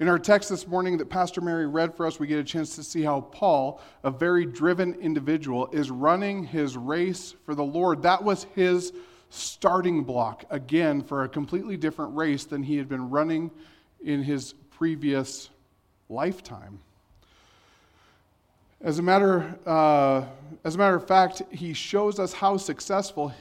In 0.00 0.08
our 0.08 0.18
text 0.18 0.48
this 0.48 0.68
morning 0.68 0.96
that 0.98 1.10
Pastor 1.10 1.40
Mary 1.40 1.66
read 1.66 1.92
for 1.96 2.06
us, 2.06 2.20
we 2.20 2.28
get 2.28 2.38
a 2.38 2.44
chance 2.44 2.76
to 2.76 2.84
see 2.84 3.02
how 3.02 3.20
Paul, 3.20 3.80
a 4.04 4.12
very 4.12 4.46
driven 4.46 4.94
individual, 4.94 5.68
is 5.72 5.90
running 5.90 6.44
his 6.44 6.76
race 6.76 7.34
for 7.44 7.56
the 7.56 7.64
Lord. 7.64 8.02
That 8.02 8.22
was 8.22 8.44
his 8.54 8.92
starting 9.28 10.04
block, 10.04 10.44
again, 10.50 11.02
for 11.02 11.24
a 11.24 11.28
completely 11.28 11.76
different 11.76 12.14
race 12.14 12.44
than 12.44 12.62
he 12.62 12.76
had 12.76 12.88
been 12.88 13.10
running 13.10 13.50
in 14.00 14.22
his 14.22 14.54
previous 14.70 15.50
lifetime. 16.08 16.78
As 18.80 19.00
a 19.00 19.02
matter, 19.02 19.58
uh, 19.66 20.24
as 20.62 20.76
a 20.76 20.78
matter 20.78 20.94
of 20.94 21.06
fact, 21.06 21.42
he 21.50 21.72
shows 21.72 22.20
us 22.20 22.32
how 22.32 22.56
successful 22.56 23.32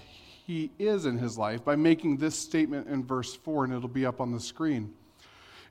he 0.47 0.71
is 0.79 1.05
in 1.05 1.19
his 1.19 1.37
life 1.37 1.63
by 1.63 1.75
making 1.75 2.17
this 2.17 2.37
statement 2.37 2.87
in 2.87 3.03
verse 3.03 3.35
4, 3.35 3.65
and 3.65 3.73
it'll 3.73 3.87
be 3.87 4.05
up 4.05 4.19
on 4.19 4.31
the 4.31 4.39
screen. 4.39 4.93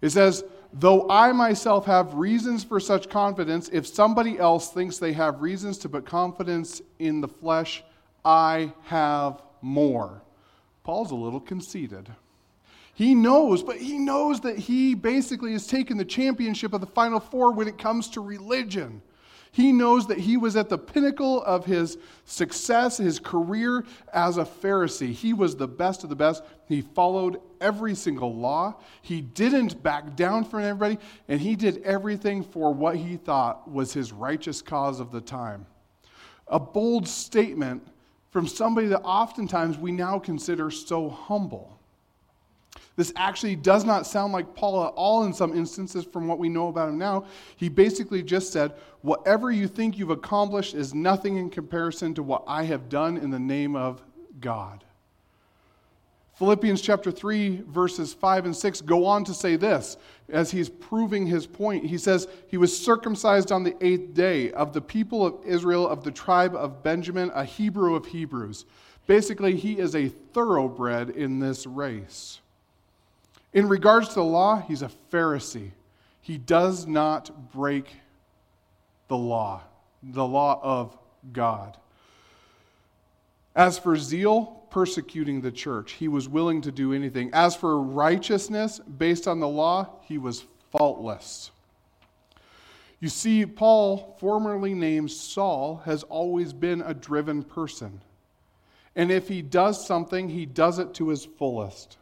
It 0.01 0.11
says, 0.11 0.45
Though 0.73 1.09
I 1.11 1.33
myself 1.33 1.85
have 1.87 2.15
reasons 2.15 2.63
for 2.63 2.79
such 2.79 3.09
confidence, 3.09 3.69
if 3.73 3.89
somebody 3.89 4.39
else 4.39 4.71
thinks 4.71 4.99
they 4.99 5.13
have 5.15 5.41
reasons 5.41 5.79
to 5.79 5.89
put 5.89 6.07
confidence 6.07 6.81
in 7.01 7.21
the 7.21 7.29
flesh, 7.29 7.83
I 8.25 8.73
have 8.85 9.43
more. 9.63 10.23
Paul's 10.85 11.11
a 11.11 11.17
little 11.17 11.41
conceited. 11.41 12.09
He 12.95 13.17
knows, 13.17 13.65
but 13.65 13.79
he 13.79 13.99
knows 13.99 14.41
that 14.43 14.59
he 14.59 14.95
basically 14.95 15.53
has 15.53 15.67
taken 15.67 15.97
the 15.97 16.05
championship 16.05 16.73
of 16.73 16.81
the 16.81 16.87
Final 16.87 17.19
Four 17.19 17.53
when 17.53 17.67
it 17.67 17.79
comes 17.79 18.09
to 18.11 18.21
religion. 18.21 19.03
He 19.57 19.73
knows 19.73 20.07
that 20.09 20.19
he 20.19 20.37
was 20.37 20.55
at 20.55 20.69
the 20.69 20.77
pinnacle 20.77 21.43
of 21.43 21.65
his 21.65 21.97
success, 22.27 22.99
his 22.99 23.19
career 23.19 23.87
as 24.13 24.37
a 24.37 24.45
Pharisee. 24.45 25.15
He 25.15 25.33
was 25.33 25.57
the 25.57 25.67
best 25.67 26.05
of 26.05 26.11
the 26.11 26.15
best. 26.15 26.43
He 26.69 26.83
followed 26.83 27.41
every 27.59 27.95
single 27.95 28.37
law. 28.37 28.75
He 29.01 29.23
didn't 29.23 29.83
back 29.83 30.15
down 30.15 30.45
from 30.45 30.61
everybody, 30.61 30.99
and 31.27 31.41
he 31.41 31.57
did 31.57 31.83
everything 31.85 32.43
for 32.43 32.75
what 32.75 32.97
he 32.97 33.17
thought 33.17 33.67
was 33.71 33.95
his 33.95 34.13
righteous 34.13 34.61
cause 34.61 35.01
of 35.01 35.11
the 35.11 35.23
time. 35.23 35.65
A 36.49 36.61
bold 36.61 37.09
statement 37.09 37.83
from 38.29 38.47
somebody 38.47 38.89
that 38.89 39.01
oftentimes 39.05 39.79
we 39.79 39.91
now 39.91 40.19
consider 40.19 40.71
so 40.71 41.09
humble. 41.09 41.76
This 42.97 43.13
actually 43.17 43.57
does 43.57 43.85
not 43.85 44.07
sound 44.07 44.33
like 44.33 44.55
Paul 44.55 44.85
at 44.85 44.93
all 44.95 45.25
in 45.25 45.33
some 45.33 45.57
instances 45.57 46.05
from 46.05 46.29
what 46.29 46.39
we 46.39 46.49
know 46.49 46.69
about 46.69 46.89
him 46.89 46.99
now. 46.99 47.27
He 47.57 47.69
basically 47.69 48.23
just 48.23 48.53
said, 48.53 48.75
Whatever 49.03 49.51
you 49.51 49.69
think 49.69 49.99
you've 49.99 50.11
accomplished 50.11 50.75
is 50.75 50.95
nothing 50.95 51.37
in 51.37 51.51
comparison 51.51 52.15
to 52.15 52.23
what 52.23 52.45
I 52.47 52.65
have 52.65 52.89
done 52.89 53.17
in 53.17 53.31
the 53.31 53.39
name 53.39 53.77
of 53.77 54.03
God. 54.41 54.85
Philippians 56.37 56.83
chapter 56.83 57.11
3, 57.11 57.63
verses 57.67 58.13
5 58.13 58.45
and 58.45 58.55
6 58.55 58.83
go 58.83 59.07
on 59.07 59.25
to 59.25 59.33
say 59.33 59.57
this 59.57 59.97
as 60.29 60.51
he's 60.51 60.69
proving 60.69 61.27
his 61.27 61.47
point. 61.47 61.87
He 61.87 61.97
says, 61.97 62.29
He 62.47 62.59
was 62.59 62.77
circumcised 62.77 63.51
on 63.51 63.63
the 63.63 63.75
eighth 63.81 64.13
day 64.13 64.51
of 64.53 64.75
the 64.75 64.83
people 64.83 65.25
of 65.25 65.37
Israel, 65.47 65.89
of 65.89 66.05
the 66.05 66.11
tribe 66.11 66.55
of 66.55 66.83
Benjamin, 66.83 67.31
a 67.35 67.45
Hebrew 67.45 67.95
of 67.95 68.05
Hebrews. 68.05 68.67
Basically, 69.07 69.57
he 69.57 69.79
is 69.79 69.95
a 69.95 70.09
thoroughbred 70.09 71.11
in 71.11 71.39
this 71.39 71.67
race. 71.67 72.41
In 73.57 73.71
regards 73.71 74.09
to 74.09 74.17
the 74.17 74.23
law, 74.23 74.61
he's 74.61 74.83
a 74.83 74.91
Pharisee. 75.11 75.71
He 76.21 76.37
does 76.37 76.87
not 76.87 77.53
break 77.53 77.91
the 79.09 79.17
law, 79.17 79.63
the 80.03 80.27
law 80.27 80.61
of 80.63 80.95
God. 81.33 81.79
As 83.55 83.79
for 83.79 83.97
zeal, 83.97 84.63
persecuting 84.69 85.41
the 85.41 85.51
church, 85.51 85.93
he 85.93 86.07
was 86.07 86.29
willing 86.29 86.61
to 86.61 86.71
do 86.71 86.93
anything. 86.93 87.31
As 87.33 87.57
for 87.57 87.81
righteousness 87.81 88.79
based 88.99 89.27
on 89.27 89.41
the 89.41 89.49
law, 89.49 89.89
he 90.03 90.19
was 90.19 90.45
faultless. 90.71 91.51
You 93.01 93.09
see, 93.09 93.47
Paul, 93.47 94.19
formerly 94.21 94.75
named 94.75 95.11
Saul, 95.11 95.81
has 95.87 96.03
always 96.03 96.53
been 96.53 96.83
a 96.83 96.93
driven 96.93 97.43
person. 97.43 98.03
And 98.95 99.11
if 99.11 99.29
he 99.29 99.41
does 99.41 99.87
something, 99.87 100.29
he 100.29 100.45
does 100.45 100.79
it 100.79 100.93
to 100.97 101.09
his 101.09 101.25
fullest. 101.25 101.97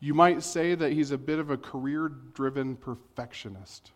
You 0.00 0.14
might 0.14 0.42
say 0.42 0.74
that 0.74 0.92
he's 0.92 1.10
a 1.10 1.18
bit 1.18 1.38
of 1.38 1.50
a 1.50 1.56
career 1.56 2.12
driven 2.34 2.76
perfectionist. 2.76 3.92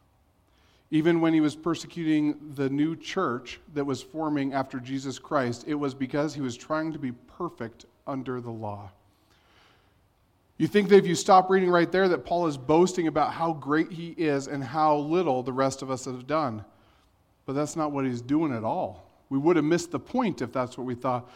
Even 0.90 1.21
when 1.21 1.33
he 1.33 1.40
was 1.40 1.54
persecuting 1.54 2.52
the 2.54 2.69
new 2.69 2.97
church 2.97 3.61
that 3.75 3.85
was 3.85 4.02
forming 4.02 4.52
after 4.52 4.80
Jesus 4.80 5.19
Christ, 5.19 5.64
it 5.66 5.75
was 5.75 5.95
because 5.95 6.35
he 6.35 6.40
was 6.40 6.57
trying 6.57 6.92
to 6.92 6.99
be 6.99 7.12
perfect 7.12 7.87
under 8.07 8.40
the 8.40 8.50
law. 8.50 8.90
You 10.59 10.66
think 10.66 10.88
that 10.90 10.97
if 10.97 11.07
you 11.07 11.14
stop 11.14 11.49
reading 11.49 11.71
right 11.71 11.90
there, 11.90 12.09
that 12.09 12.26
Paul 12.26 12.47
is 12.47 12.59
boasting 12.59 13.07
about 13.07 13.33
how 13.33 13.52
great 13.54 13.90
he 13.92 14.11
is 14.11 14.47
and 14.47 14.62
how 14.62 14.97
little 14.97 15.42
the 15.42 15.52
rest 15.52 15.80
of 15.80 15.90
us 15.90 16.04
have 16.04 16.26
done. 16.26 16.64
But 17.47 17.54
that's 17.54 17.76
not 17.76 17.92
what 17.92 18.04
he's 18.04 18.21
doing 18.21 18.52
at 18.52 18.64
all. 18.64 19.07
We 19.30 19.38
would 19.38 19.57
have 19.57 19.64
missed 19.64 19.90
the 19.90 20.00
point 20.00 20.42
if 20.42 20.52
that's 20.52 20.76
what 20.76 20.87
we 20.87 20.95
thought. 20.95 21.30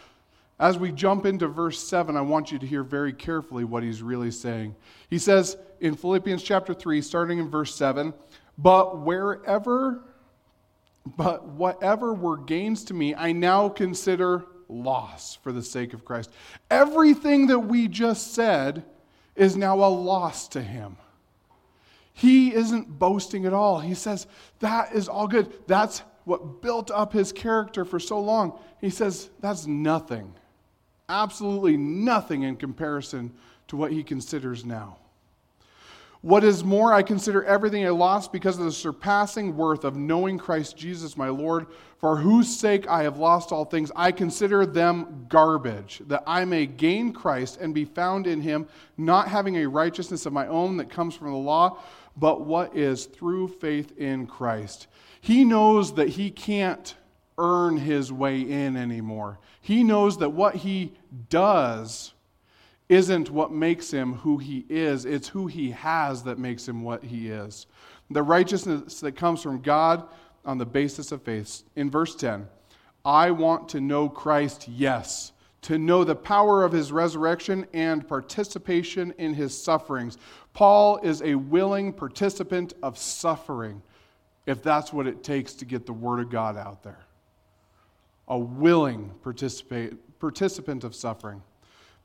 As 0.58 0.78
we 0.78 0.92
jump 0.92 1.26
into 1.26 1.48
verse 1.48 1.80
7, 1.80 2.16
I 2.16 2.20
want 2.20 2.52
you 2.52 2.58
to 2.58 2.66
hear 2.66 2.84
very 2.84 3.12
carefully 3.12 3.64
what 3.64 3.82
he's 3.82 4.02
really 4.02 4.30
saying. 4.30 4.76
He 5.10 5.18
says 5.18 5.56
in 5.80 5.96
Philippians 5.96 6.42
chapter 6.42 6.72
3, 6.72 7.02
starting 7.02 7.38
in 7.38 7.50
verse 7.50 7.74
7, 7.74 8.14
But 8.56 9.00
wherever, 9.00 10.04
but 11.16 11.44
whatever 11.44 12.14
were 12.14 12.36
gains 12.36 12.84
to 12.84 12.94
me, 12.94 13.16
I 13.16 13.32
now 13.32 13.68
consider 13.68 14.44
loss 14.68 15.34
for 15.42 15.50
the 15.50 15.62
sake 15.62 15.92
of 15.92 16.04
Christ. 16.04 16.30
Everything 16.70 17.48
that 17.48 17.58
we 17.58 17.88
just 17.88 18.32
said 18.32 18.84
is 19.34 19.56
now 19.56 19.74
a 19.74 19.90
loss 19.90 20.46
to 20.48 20.62
him. 20.62 20.96
He 22.12 22.54
isn't 22.54 22.96
boasting 22.96 23.44
at 23.44 23.52
all. 23.52 23.80
He 23.80 23.94
says, 23.94 24.28
That 24.60 24.94
is 24.94 25.08
all 25.08 25.26
good. 25.26 25.52
That's 25.66 26.04
what 26.22 26.62
built 26.62 26.92
up 26.92 27.12
his 27.12 27.32
character 27.32 27.84
for 27.84 27.98
so 27.98 28.20
long. 28.20 28.56
He 28.80 28.90
says, 28.90 29.30
That's 29.40 29.66
nothing 29.66 30.32
Absolutely 31.08 31.76
nothing 31.76 32.42
in 32.42 32.56
comparison 32.56 33.32
to 33.68 33.76
what 33.76 33.92
he 33.92 34.02
considers 34.02 34.64
now. 34.64 34.98
What 36.24 36.42
is 36.42 36.64
more, 36.64 36.90
I 36.90 37.02
consider 37.02 37.44
everything 37.44 37.84
a 37.84 37.92
loss 37.92 38.28
because 38.28 38.58
of 38.58 38.64
the 38.64 38.72
surpassing 38.72 39.58
worth 39.58 39.84
of 39.84 39.94
knowing 39.94 40.38
Christ 40.38 40.74
Jesus 40.74 41.18
my 41.18 41.28
Lord, 41.28 41.66
for 41.98 42.16
whose 42.16 42.48
sake 42.48 42.88
I 42.88 43.02
have 43.02 43.18
lost 43.18 43.52
all 43.52 43.66
things. 43.66 43.92
I 43.94 44.10
consider 44.10 44.64
them 44.64 45.26
garbage, 45.28 46.00
that 46.06 46.22
I 46.26 46.46
may 46.46 46.64
gain 46.64 47.12
Christ 47.12 47.60
and 47.60 47.74
be 47.74 47.84
found 47.84 48.26
in 48.26 48.40
him, 48.40 48.68
not 48.96 49.28
having 49.28 49.56
a 49.56 49.66
righteousness 49.68 50.24
of 50.24 50.32
my 50.32 50.46
own 50.46 50.78
that 50.78 50.88
comes 50.88 51.14
from 51.14 51.30
the 51.30 51.36
law, 51.36 51.78
but 52.16 52.46
what 52.46 52.74
is 52.74 53.04
through 53.04 53.48
faith 53.48 53.92
in 53.98 54.26
Christ. 54.26 54.86
He 55.20 55.44
knows 55.44 55.92
that 55.96 56.08
he 56.08 56.30
can't 56.30 56.94
earn 57.38 57.76
his 57.76 58.12
way 58.12 58.40
in 58.40 58.76
anymore. 58.76 59.38
He 59.60 59.82
knows 59.82 60.18
that 60.18 60.30
what 60.30 60.54
he 60.54 60.94
does 61.30 62.12
isn't 62.88 63.30
what 63.30 63.50
makes 63.50 63.90
him 63.90 64.14
who 64.14 64.38
he 64.38 64.64
is, 64.68 65.04
it's 65.04 65.28
who 65.28 65.46
he 65.46 65.70
has 65.70 66.22
that 66.24 66.38
makes 66.38 66.68
him 66.68 66.82
what 66.82 67.02
he 67.02 67.28
is. 67.28 67.66
The 68.10 68.22
righteousness 68.22 69.00
that 69.00 69.12
comes 69.12 69.42
from 69.42 69.62
God 69.62 70.06
on 70.44 70.58
the 70.58 70.66
basis 70.66 71.10
of 71.10 71.22
faith. 71.22 71.62
In 71.76 71.90
verse 71.90 72.14
10, 72.14 72.46
I 73.04 73.30
want 73.30 73.68
to 73.70 73.80
know 73.80 74.08
Christ, 74.08 74.68
yes, 74.68 75.32
to 75.62 75.78
know 75.78 76.04
the 76.04 76.14
power 76.14 76.62
of 76.62 76.72
his 76.72 76.92
resurrection 76.92 77.66
and 77.72 78.06
participation 78.06 79.14
in 79.16 79.32
his 79.32 79.56
sufferings. 79.56 80.18
Paul 80.52 80.98
is 80.98 81.22
a 81.22 81.34
willing 81.34 81.92
participant 81.92 82.74
of 82.82 82.98
suffering, 82.98 83.82
if 84.46 84.62
that's 84.62 84.92
what 84.92 85.06
it 85.06 85.24
takes 85.24 85.54
to 85.54 85.64
get 85.64 85.86
the 85.86 85.92
word 85.94 86.20
of 86.20 86.28
God 86.28 86.58
out 86.58 86.82
there 86.82 86.98
a 88.28 88.38
willing 88.38 89.10
participant 89.22 90.84
of 90.84 90.94
suffering, 90.94 91.42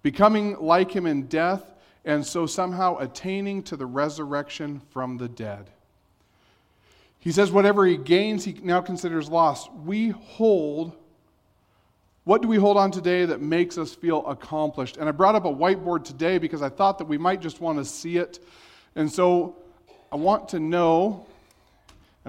becoming 0.01 0.57
like 0.59 0.91
him 0.91 1.05
in 1.05 1.27
death, 1.27 1.73
and 2.05 2.25
so 2.25 2.45
somehow 2.45 2.97
attaining 2.97 3.63
to 3.63 3.75
the 3.75 3.85
resurrection 3.85 4.81
from 4.89 5.17
the 5.17 5.27
dead. 5.27 5.69
He 7.19 7.31
says, 7.31 7.51
whatever 7.51 7.85
he 7.85 7.97
gains, 7.97 8.45
he 8.45 8.53
now 8.63 8.79
considers 8.79 9.29
loss. 9.29 9.69
We 9.85 10.09
hold, 10.09 10.93
what 12.23 12.41
do 12.41 12.47
we 12.47 12.55
hold 12.55 12.77
on 12.77 12.91
today 12.91 13.25
that 13.25 13.41
makes 13.41 13.77
us 13.77 13.93
feel 13.93 14.25
accomplished? 14.25 14.95
And 14.95 15.09
I 15.09 15.11
brought 15.11 15.35
up 15.35 15.43
a 15.43 15.53
whiteboard 15.53 16.05
today 16.05 16.37
because 16.37 16.61
I 16.61 16.69
thought 16.69 16.97
that 16.99 17.07
we 17.07 17.17
might 17.17 17.41
just 17.41 17.59
want 17.59 17.77
to 17.77 17.83
see 17.83 18.17
it. 18.17 18.39
And 18.95 19.11
so 19.11 19.57
I 20.11 20.15
want 20.15 20.47
to 20.49 20.59
know 20.59 21.27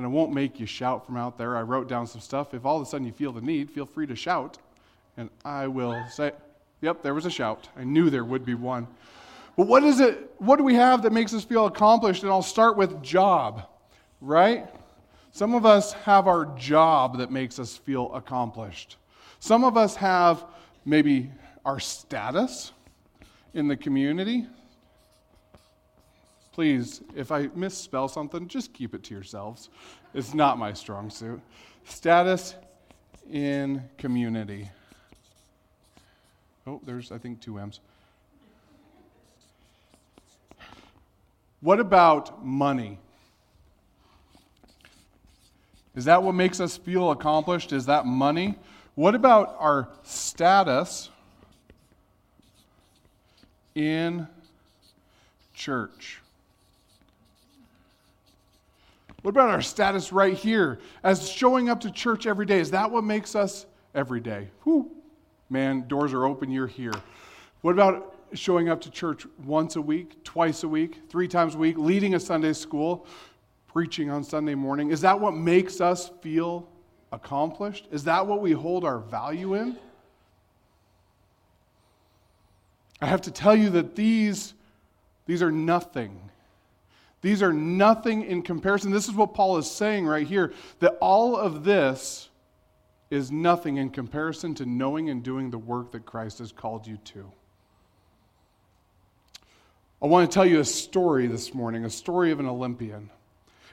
and 0.00 0.06
I 0.06 0.08
won't 0.08 0.32
make 0.32 0.58
you 0.58 0.64
shout 0.64 1.04
from 1.04 1.18
out 1.18 1.36
there. 1.36 1.58
I 1.58 1.60
wrote 1.60 1.86
down 1.86 2.06
some 2.06 2.22
stuff. 2.22 2.54
If 2.54 2.64
all 2.64 2.76
of 2.76 2.82
a 2.82 2.86
sudden 2.86 3.06
you 3.06 3.12
feel 3.12 3.32
the 3.32 3.42
need, 3.42 3.70
feel 3.70 3.84
free 3.84 4.06
to 4.06 4.16
shout, 4.16 4.56
and 5.18 5.28
I 5.44 5.66
will 5.66 6.02
say, 6.08 6.32
Yep, 6.80 7.02
there 7.02 7.12
was 7.12 7.26
a 7.26 7.30
shout. 7.30 7.68
I 7.76 7.84
knew 7.84 8.08
there 8.08 8.24
would 8.24 8.46
be 8.46 8.54
one. 8.54 8.88
But 9.58 9.66
what 9.66 9.84
is 9.84 10.00
it? 10.00 10.32
What 10.38 10.56
do 10.56 10.64
we 10.64 10.74
have 10.76 11.02
that 11.02 11.12
makes 11.12 11.34
us 11.34 11.44
feel 11.44 11.66
accomplished? 11.66 12.22
And 12.22 12.32
I'll 12.32 12.40
start 12.40 12.78
with 12.78 13.02
job, 13.02 13.66
right? 14.22 14.66
Some 15.32 15.54
of 15.54 15.66
us 15.66 15.92
have 15.92 16.26
our 16.26 16.46
job 16.56 17.18
that 17.18 17.30
makes 17.30 17.58
us 17.58 17.76
feel 17.76 18.10
accomplished. 18.14 18.96
Some 19.38 19.64
of 19.64 19.76
us 19.76 19.96
have 19.96 20.46
maybe 20.86 21.30
our 21.66 21.78
status 21.78 22.72
in 23.52 23.68
the 23.68 23.76
community. 23.76 24.46
Please, 26.52 27.00
if 27.14 27.30
I 27.30 27.48
misspell 27.54 28.08
something, 28.08 28.48
just 28.48 28.72
keep 28.72 28.94
it 28.94 29.02
to 29.04 29.14
yourselves. 29.14 29.70
It's 30.14 30.34
not 30.34 30.58
my 30.58 30.72
strong 30.72 31.08
suit. 31.08 31.40
Status 31.84 32.54
in 33.30 33.82
community. 33.98 34.68
Oh, 36.66 36.80
there's, 36.84 37.12
I 37.12 37.18
think, 37.18 37.40
two 37.40 37.58
M's. 37.58 37.80
What 41.60 41.78
about 41.78 42.44
money? 42.44 42.98
Is 45.94 46.04
that 46.06 46.22
what 46.22 46.34
makes 46.34 46.60
us 46.60 46.76
feel 46.76 47.10
accomplished? 47.10 47.72
Is 47.72 47.86
that 47.86 48.06
money? 48.06 48.56
What 48.94 49.14
about 49.14 49.56
our 49.58 49.88
status 50.02 51.10
in 53.74 54.26
church? 55.52 56.19
What 59.22 59.30
about 59.30 59.50
our 59.50 59.62
status 59.62 60.12
right 60.12 60.34
here 60.34 60.78
as 61.02 61.28
showing 61.28 61.68
up 61.68 61.80
to 61.80 61.90
church 61.90 62.26
every 62.26 62.46
day? 62.46 62.58
Is 62.60 62.70
that 62.70 62.90
what 62.90 63.04
makes 63.04 63.34
us 63.34 63.66
every 63.94 64.20
day? 64.20 64.48
Whew. 64.64 64.90
Man, 65.50 65.86
doors 65.88 66.12
are 66.12 66.24
open, 66.24 66.50
you're 66.50 66.66
here. 66.66 66.94
What 67.62 67.72
about 67.72 68.14
showing 68.32 68.68
up 68.68 68.80
to 68.82 68.90
church 68.90 69.26
once 69.44 69.76
a 69.76 69.80
week, 69.80 70.22
twice 70.24 70.62
a 70.62 70.68
week, 70.68 71.00
three 71.08 71.28
times 71.28 71.56
a 71.56 71.58
week, 71.58 71.76
leading 71.76 72.14
a 72.14 72.20
Sunday 72.20 72.52
school, 72.52 73.06
preaching 73.66 74.10
on 74.10 74.22
Sunday 74.22 74.54
morning? 74.54 74.90
Is 74.90 75.00
that 75.00 75.18
what 75.18 75.34
makes 75.34 75.80
us 75.80 76.10
feel 76.22 76.68
accomplished? 77.12 77.88
Is 77.90 78.04
that 78.04 78.26
what 78.26 78.40
we 78.40 78.52
hold 78.52 78.84
our 78.84 78.98
value 78.98 79.54
in? 79.54 79.76
I 83.02 83.06
have 83.06 83.22
to 83.22 83.30
tell 83.30 83.56
you 83.56 83.70
that 83.70 83.96
these, 83.96 84.54
these 85.26 85.42
are 85.42 85.50
nothing. 85.50 86.29
These 87.22 87.42
are 87.42 87.52
nothing 87.52 88.22
in 88.22 88.42
comparison. 88.42 88.90
This 88.90 89.08
is 89.08 89.14
what 89.14 89.34
Paul 89.34 89.58
is 89.58 89.70
saying 89.70 90.06
right 90.06 90.26
here 90.26 90.52
that 90.78 90.96
all 91.00 91.36
of 91.36 91.64
this 91.64 92.28
is 93.10 93.30
nothing 93.30 93.76
in 93.76 93.90
comparison 93.90 94.54
to 94.54 94.66
knowing 94.66 95.10
and 95.10 95.22
doing 95.22 95.50
the 95.50 95.58
work 95.58 95.92
that 95.92 96.06
Christ 96.06 96.38
has 96.38 96.52
called 96.52 96.86
you 96.86 96.96
to. 96.96 97.30
I 100.02 100.06
want 100.06 100.30
to 100.30 100.34
tell 100.34 100.46
you 100.46 100.60
a 100.60 100.64
story 100.64 101.26
this 101.26 101.52
morning, 101.52 101.84
a 101.84 101.90
story 101.90 102.30
of 102.30 102.40
an 102.40 102.46
Olympian. 102.46 103.10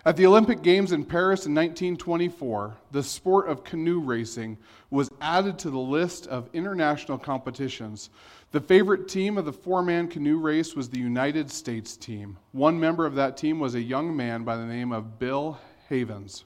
At 0.07 0.15
the 0.15 0.25
Olympic 0.25 0.61
Games 0.61 0.93
in 0.93 1.03
Paris 1.03 1.47
in 1.47 1.53
1924, 1.53 2.77
the 2.93 3.03
sport 3.03 3.49
of 3.49 3.65
canoe 3.65 3.99
racing 3.99 4.57
was 4.89 5.11
added 5.19 5.59
to 5.59 5.69
the 5.69 5.77
list 5.77 6.27
of 6.27 6.49
international 6.53 7.17
competitions. 7.17 8.09
The 8.53 8.61
favorite 8.61 9.09
team 9.09 9.37
of 9.37 9.43
the 9.43 9.51
four 9.51 9.83
man 9.83 10.07
canoe 10.07 10.37
race 10.37 10.77
was 10.77 10.87
the 10.87 10.97
United 10.97 11.51
States 11.51 11.97
team. 11.97 12.37
One 12.53 12.79
member 12.79 13.05
of 13.05 13.15
that 13.15 13.35
team 13.35 13.59
was 13.59 13.75
a 13.75 13.81
young 13.81 14.15
man 14.15 14.45
by 14.45 14.55
the 14.55 14.65
name 14.65 14.93
of 14.93 15.19
Bill 15.19 15.59
Havens. 15.89 16.45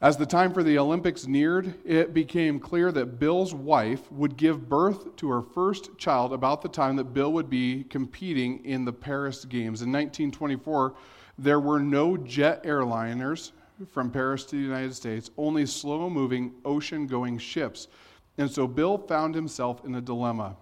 As 0.00 0.16
the 0.16 0.24
time 0.24 0.52
for 0.52 0.62
the 0.62 0.78
Olympics 0.78 1.26
neared, 1.26 1.74
it 1.84 2.14
became 2.14 2.60
clear 2.60 2.92
that 2.92 3.18
Bill's 3.18 3.52
wife 3.52 4.12
would 4.12 4.36
give 4.36 4.68
birth 4.68 5.16
to 5.16 5.30
her 5.30 5.42
first 5.42 5.98
child 5.98 6.32
about 6.32 6.62
the 6.62 6.68
time 6.68 6.94
that 6.94 7.12
Bill 7.12 7.32
would 7.32 7.50
be 7.50 7.82
competing 7.82 8.64
in 8.64 8.84
the 8.84 8.92
Paris 8.92 9.44
Games. 9.44 9.82
In 9.82 9.90
1924, 9.90 10.94
there 11.38 11.60
were 11.60 11.80
no 11.80 12.16
jet 12.16 12.64
airliners 12.64 13.52
from 13.90 14.10
Paris 14.10 14.44
to 14.46 14.56
the 14.56 14.62
United 14.62 14.94
States, 14.94 15.30
only 15.38 15.64
slow 15.64 16.10
moving 16.10 16.52
ocean 16.64 17.06
going 17.06 17.38
ships. 17.38 17.88
And 18.36 18.50
so 18.50 18.66
Bill 18.66 18.98
found 18.98 19.34
himself 19.34 19.84
in 19.84 19.94
a 19.94 20.00
dilemma. 20.00 20.56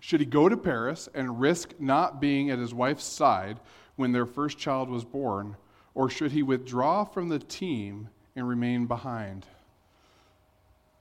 Should 0.00 0.20
he 0.20 0.26
go 0.26 0.48
to 0.48 0.56
Paris 0.56 1.08
and 1.14 1.40
risk 1.40 1.74
not 1.78 2.20
being 2.20 2.50
at 2.50 2.58
his 2.58 2.74
wife's 2.74 3.04
side 3.04 3.60
when 3.96 4.12
their 4.12 4.26
first 4.26 4.58
child 4.58 4.90
was 4.90 5.04
born, 5.04 5.56
or 5.94 6.10
should 6.10 6.32
he 6.32 6.42
withdraw 6.42 7.04
from 7.04 7.28
the 7.28 7.38
team? 7.38 8.08
and 8.36 8.48
remain 8.48 8.86
behind. 8.86 9.46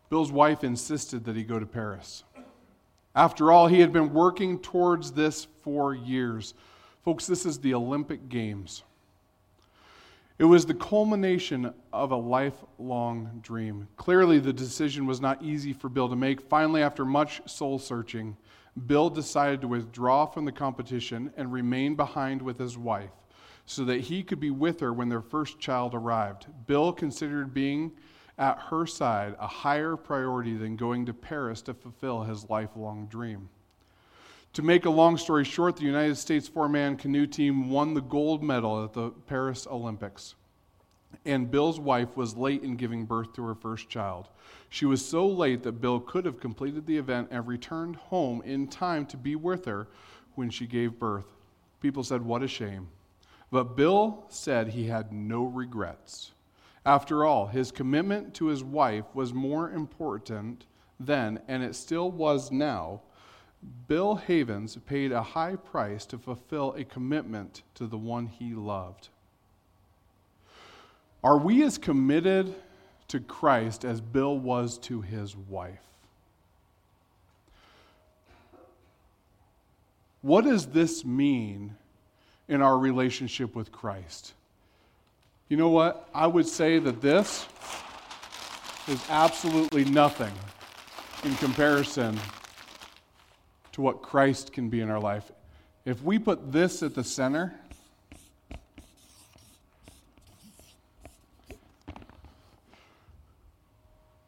Bill's 0.10 0.32
wife 0.32 0.64
insisted 0.64 1.26
that 1.26 1.36
he 1.36 1.44
go 1.44 1.60
to 1.60 1.66
Paris. 1.66 2.24
After 3.16 3.52
all, 3.52 3.68
he 3.68 3.80
had 3.80 3.92
been 3.92 4.14
working 4.14 4.60
towards 4.60 5.12
this 5.12 5.48
for 5.62 5.94
years. 5.94 6.54
Folks, 7.04 7.26
this 7.26 7.46
is 7.46 7.60
the 7.60 7.74
Olympic 7.74 8.30
Games. 8.30 8.84
It 10.40 10.46
was 10.46 10.66
the 10.66 10.74
culmination 10.74 11.74
of 11.92 12.12
a 12.12 12.16
lifelong 12.16 13.40
dream. 13.44 13.88
Clearly, 13.98 14.40
the 14.40 14.52
decision 14.52 15.06
was 15.06 15.22
not 15.22 15.44
easy 15.44 15.74
for 15.74 15.90
Bill 15.90 16.10
to 16.10 16.16
make. 16.16 16.42
Finally, 16.42 16.82
after 16.82 17.06
much 17.06 17.42
soul 17.46 17.78
searching, 17.78 18.36
Bill 18.88 19.12
decided 19.12 19.62
to 19.62 19.68
withdraw 19.68 20.26
from 20.26 20.46
the 20.46 20.52
competition 20.52 21.32
and 21.38 21.54
remain 21.54 21.96
behind 21.96 22.42
with 22.42 22.58
his 22.58 22.78
wife 22.78 23.12
so 23.66 23.86
that 23.86 24.02
he 24.02 24.24
could 24.24 24.40
be 24.40 24.50
with 24.50 24.80
her 24.80 24.92
when 24.92 25.10
their 25.10 25.22
first 25.22 25.60
child 25.60 25.94
arrived. 25.94 26.48
Bill 26.66 26.92
considered 26.92 27.54
being 27.54 27.92
at 28.40 28.58
her 28.58 28.88
side 28.88 29.36
a 29.40 29.48
higher 29.48 29.96
priority 29.96 30.58
than 30.58 30.76
going 30.76 31.06
to 31.06 31.14
Paris 31.14 31.62
to 31.62 31.76
fulfill 31.76 32.24
his 32.24 32.50
lifelong 32.50 33.06
dream. 33.06 33.50
To 34.54 34.62
make 34.62 34.86
a 34.86 34.90
long 34.92 35.18
story 35.18 35.46
short, 35.46 35.78
the 35.78 35.84
United 35.84 36.16
States 36.16 36.48
four 36.48 36.70
man 36.70 36.96
canoe 36.96 37.26
team 37.26 37.72
won 37.72 37.96
the 37.96 38.02
gold 38.02 38.44
medal 38.44 38.84
at 38.84 38.94
the 38.94 39.10
Paris 39.10 39.66
Olympics. 39.66 40.36
And 41.26 41.50
Bill's 41.50 41.80
wife 41.80 42.16
was 42.16 42.38
late 42.38 42.62
in 42.62 42.76
giving 42.76 43.06
birth 43.06 43.34
to 43.34 43.44
her 43.46 43.56
first 43.56 43.90
child. 43.90 44.30
She 44.70 44.86
was 44.86 45.04
so 45.04 45.28
late 45.28 45.64
that 45.64 45.82
Bill 45.82 46.00
could 46.00 46.26
have 46.26 46.40
completed 46.40 46.86
the 46.86 46.98
event 46.98 47.30
and 47.32 47.48
returned 47.48 47.96
home 47.96 48.44
in 48.44 48.68
time 48.68 49.08
to 49.08 49.18
be 49.18 49.36
with 49.36 49.66
her 49.66 49.88
when 50.36 50.52
she 50.52 50.68
gave 50.68 51.00
birth. 51.00 51.26
People 51.82 52.04
said, 52.04 52.22
What 52.22 52.44
a 52.44 52.48
shame. 52.48 52.90
But 53.50 53.76
Bill 53.76 54.26
said 54.30 54.68
he 54.68 54.86
had 54.86 55.12
no 55.12 55.46
regrets. 55.46 56.32
After 56.86 57.26
all, 57.26 57.48
his 57.48 57.72
commitment 57.72 58.36
to 58.36 58.48
his 58.48 58.64
wife 58.64 59.06
was 59.16 59.34
more 59.34 59.72
important 59.72 60.66
then, 61.00 61.40
and 61.48 61.64
it 61.64 61.74
still 61.74 62.12
was 62.12 62.52
now. 62.52 63.02
Bill 63.88 64.16
Havens 64.16 64.78
paid 64.86 65.12
a 65.12 65.22
high 65.22 65.56
price 65.56 66.06
to 66.08 66.18
fulfill 66.18 66.74
a 66.74 66.84
commitment 66.84 67.64
to 67.76 67.88
the 67.88 67.98
one 67.98 68.28
he 68.28 68.54
loved. 68.54 69.10
Are 71.24 71.38
we 71.38 71.64
as 71.64 71.78
committed 71.78 72.54
to 73.08 73.20
Christ 73.20 73.86
as 73.86 74.02
Bill 74.02 74.38
was 74.38 74.78
to 74.80 75.02
his 75.02 75.36
wife? 75.36 75.80
What 80.22 80.46
does 80.46 80.68
this 80.68 81.04
mean 81.06 81.76
in 82.48 82.62
our 82.62 82.78
relationship 82.78 83.56
with 83.56 83.72
Christ. 83.72 84.34
You 85.50 85.58
know 85.58 85.70
what? 85.70 86.10
I 86.14 86.28
would 86.28 86.48
say 86.48 86.80
that 86.80 87.02
this 87.02 87.48
is 88.88 89.04
absolutely 89.10 89.86
nothing 89.86 90.34
in 91.24 91.36
comparison 91.36 92.20
to 93.74 93.82
what 93.82 94.02
Christ 94.02 94.54
can 94.54 94.70
be 94.70 94.82
in 94.82 94.90
our 94.90 95.00
life. 95.00 95.32
If 95.86 96.02
we 96.02 96.18
put 96.18 96.52
this 96.52 96.82
at 96.82 96.96
the 96.96 97.04
center, 97.04 97.54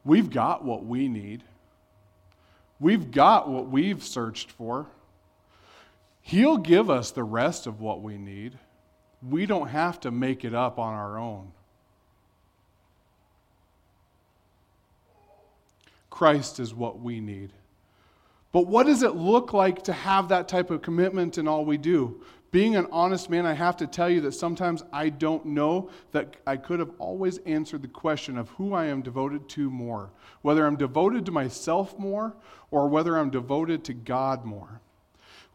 we've 0.03 0.29
got 0.29 0.65
what 0.65 0.85
we 0.85 1.07
need. 1.07 1.43
We've 2.79 3.09
got 3.11 3.47
what 3.47 3.69
we've 3.69 4.03
searched 4.03 4.51
for. 4.51 4.87
He'll 6.21 6.57
give 6.57 6.89
us 6.89 7.11
the 7.11 7.23
rest 7.23 7.67
of 7.67 7.79
what 7.79 8.01
we 8.01 8.17
need. 8.17 8.57
We 9.21 9.45
don't 9.45 9.69
have 9.69 9.99
to 10.01 10.11
make 10.11 10.43
it 10.43 10.53
up 10.53 10.77
on 10.77 10.93
our 10.93 11.17
own. 11.17 11.51
Christ 16.09 16.59
is 16.59 16.73
what 16.73 16.99
we 16.99 17.19
need. 17.19 17.51
But 18.55 18.67
what 18.67 18.85
does 18.85 19.03
it 19.03 19.17
look 19.17 19.51
like 19.51 19.83
to 19.83 19.91
have 19.91 20.29
that 20.29 20.47
type 20.47 20.71
of 20.71 20.81
commitment 20.81 21.37
in 21.37 21.45
all 21.45 21.65
we 21.65 21.77
do? 21.77 22.21
Being 22.51 22.77
an 22.77 22.87
honest 22.89 23.29
man, 23.29 23.45
I 23.45 23.51
have 23.51 23.75
to 23.75 23.85
tell 23.85 24.09
you 24.09 24.21
that 24.21 24.31
sometimes 24.31 24.81
I 24.93 25.09
don't 25.09 25.47
know 25.47 25.89
that 26.13 26.37
I 26.47 26.55
could 26.55 26.79
have 26.79 26.91
always 26.97 27.39
answered 27.39 27.81
the 27.81 27.89
question 27.89 28.37
of 28.37 28.47
who 28.51 28.73
I 28.73 28.85
am 28.85 29.01
devoted 29.01 29.49
to 29.49 29.69
more. 29.69 30.13
Whether 30.41 30.65
I'm 30.65 30.77
devoted 30.77 31.25
to 31.25 31.33
myself 31.33 31.99
more 31.99 32.33
or 32.71 32.87
whether 32.87 33.17
I'm 33.17 33.29
devoted 33.29 33.83
to 33.83 33.93
God 33.93 34.45
more. 34.45 34.79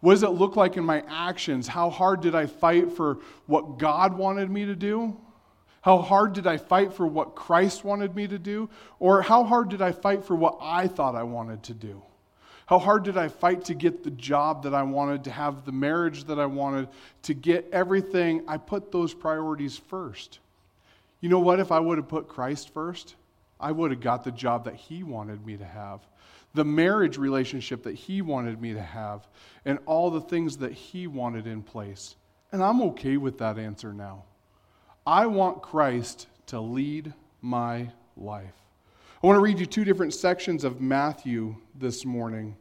What 0.01 0.13
does 0.13 0.23
it 0.23 0.33
look 0.33 0.57
like 0.57 0.77
in 0.77 0.85
my 0.85 1.03
actions? 1.09 1.69
How 1.69 1.89
hard 1.89 2.21
did 2.21 2.35
I 2.35 2.45
fight 2.45 2.93
for 2.93 3.21
what 3.47 3.79
God 3.79 4.19
wanted 4.19 4.51
me 4.51 4.67
to 4.67 4.77
do? 4.77 5.19
How 5.81 5.97
hard 6.03 6.35
did 6.35 6.47
I 6.47 6.59
fight 6.59 6.93
for 6.93 7.07
what 7.07 7.35
Christ 7.35 7.83
wanted 7.83 8.15
me 8.15 8.27
to 8.29 8.39
do? 8.39 8.69
Or 8.99 9.23
how 9.23 9.45
hard 9.45 9.71
did 9.71 9.81
I 9.81 9.93
fight 9.93 10.23
for 10.23 10.37
what 10.37 10.59
I 10.61 10.87
thought 10.87 11.15
I 11.15 11.23
wanted 11.23 11.63
to 11.63 11.73
do? 11.73 12.03
How 12.71 12.79
hard 12.79 13.03
did 13.03 13.19
I 13.19 13.27
fight 13.27 13.65
to 13.65 13.75
get 13.75 14.05
the 14.05 14.13
job 14.13 14.63
that 14.63 14.75
I 14.75 14.85
wanted, 14.85 15.25
to 15.25 15.33
have 15.33 15.65
the 15.65 15.73
marriage 15.73 16.23
that 16.27 16.39
I 16.39 16.47
wanted, 16.47 16.87
to 17.23 17.35
get 17.35 17.69
everything? 17.73 18.45
I 18.47 18.59
put 18.59 18.93
those 18.93 19.13
priorities 19.13 19.77
first. 19.77 20.39
You 21.21 21.31
know 21.31 21.41
what? 21.41 21.59
If 21.59 21.73
I 21.73 21.81
would 21.81 21.99
have 21.99 22.07
put 22.07 22.29
Christ 22.29 22.73
first, 22.73 23.17
I 23.59 23.73
would 23.73 23.91
have 23.91 24.01
got 24.01 24.23
the 24.23 24.31
job 24.31 24.67
that 24.67 24.77
He 24.77 25.03
wanted 25.03 25.45
me 25.45 25.57
to 25.57 25.65
have 25.65 26.01
the 26.55 26.65
marriage 26.65 27.19
relationship 27.19 27.83
that 27.83 27.97
He 27.97 28.23
wanted 28.23 28.63
me 28.63 28.73
to 28.75 28.83
have, 28.83 29.27
and 29.65 29.81
all 29.85 30.13
the 30.13 30.21
things 30.21 30.59
that 30.59 30.71
He 30.71 31.09
wanted 31.09 31.49
in 31.49 31.63
place. 31.63 32.15
And 32.53 32.63
I'm 32.63 32.83
okay 32.83 33.17
with 33.17 33.39
that 33.39 33.59
answer 33.59 33.93
now. 33.93 34.23
I 35.05 35.27
want 35.27 35.61
Christ 35.61 36.29
to 36.47 36.61
lead 36.61 37.15
my 37.41 37.91
life. 38.17 38.55
I 39.23 39.27
want 39.27 39.37
to 39.37 39.43
read 39.43 39.61
you 39.61 39.67
two 39.67 39.85
different 39.85 40.15
sections 40.15 40.65
of 40.65 40.81
Matthew 40.81 41.55
this 41.75 42.07
morning 42.07 42.57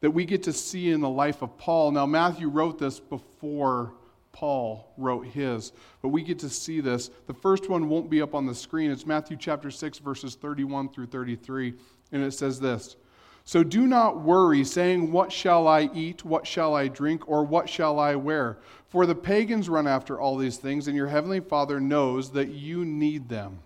that 0.00 0.10
we 0.10 0.24
get 0.24 0.42
to 0.42 0.52
see 0.52 0.90
in 0.90 1.00
the 1.00 1.08
life 1.08 1.40
of 1.40 1.56
Paul. 1.56 1.92
Now, 1.92 2.04
Matthew 2.04 2.48
wrote 2.48 2.80
this 2.80 2.98
before 2.98 3.94
Paul 4.32 4.92
wrote 4.96 5.24
his, 5.24 5.70
but 6.02 6.08
we 6.08 6.24
get 6.24 6.40
to 6.40 6.48
see 6.48 6.80
this. 6.80 7.12
The 7.28 7.34
first 7.34 7.70
one 7.70 7.88
won't 7.88 8.10
be 8.10 8.20
up 8.20 8.34
on 8.34 8.44
the 8.44 8.56
screen. 8.56 8.90
It's 8.90 9.06
Matthew 9.06 9.36
chapter 9.36 9.70
6, 9.70 9.98
verses 9.98 10.34
31 10.34 10.88
through 10.88 11.06
33, 11.06 11.74
and 12.10 12.24
it 12.24 12.32
says 12.32 12.58
this 12.58 12.96
So 13.44 13.62
do 13.62 13.86
not 13.86 14.20
worry, 14.20 14.64
saying, 14.64 15.12
What 15.12 15.30
shall 15.30 15.68
I 15.68 15.90
eat? 15.94 16.24
What 16.24 16.44
shall 16.44 16.74
I 16.74 16.88
drink? 16.88 17.28
Or 17.28 17.44
what 17.44 17.68
shall 17.68 18.00
I 18.00 18.16
wear? 18.16 18.58
For 18.88 19.06
the 19.06 19.14
pagans 19.14 19.68
run 19.68 19.86
after 19.86 20.20
all 20.20 20.36
these 20.36 20.56
things, 20.56 20.88
and 20.88 20.96
your 20.96 21.06
heavenly 21.06 21.38
Father 21.38 21.78
knows 21.78 22.32
that 22.32 22.48
you 22.48 22.84
need 22.84 23.28
them. 23.28 23.60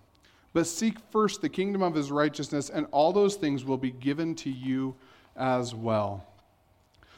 But 0.58 0.66
seek 0.66 0.98
first 1.12 1.40
the 1.40 1.48
kingdom 1.48 1.84
of 1.84 1.94
his 1.94 2.10
righteousness, 2.10 2.68
and 2.68 2.88
all 2.90 3.12
those 3.12 3.36
things 3.36 3.64
will 3.64 3.76
be 3.76 3.92
given 3.92 4.34
to 4.34 4.50
you 4.50 4.96
as 5.36 5.72
well. 5.72 6.26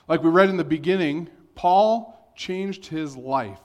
Like 0.09 0.23
we 0.23 0.29
read 0.29 0.51
in 0.51 0.59
the 0.59 0.63
beginning, 0.63 1.31
Paul 1.55 2.35
changed 2.37 2.85
his 2.85 3.17
life 3.17 3.63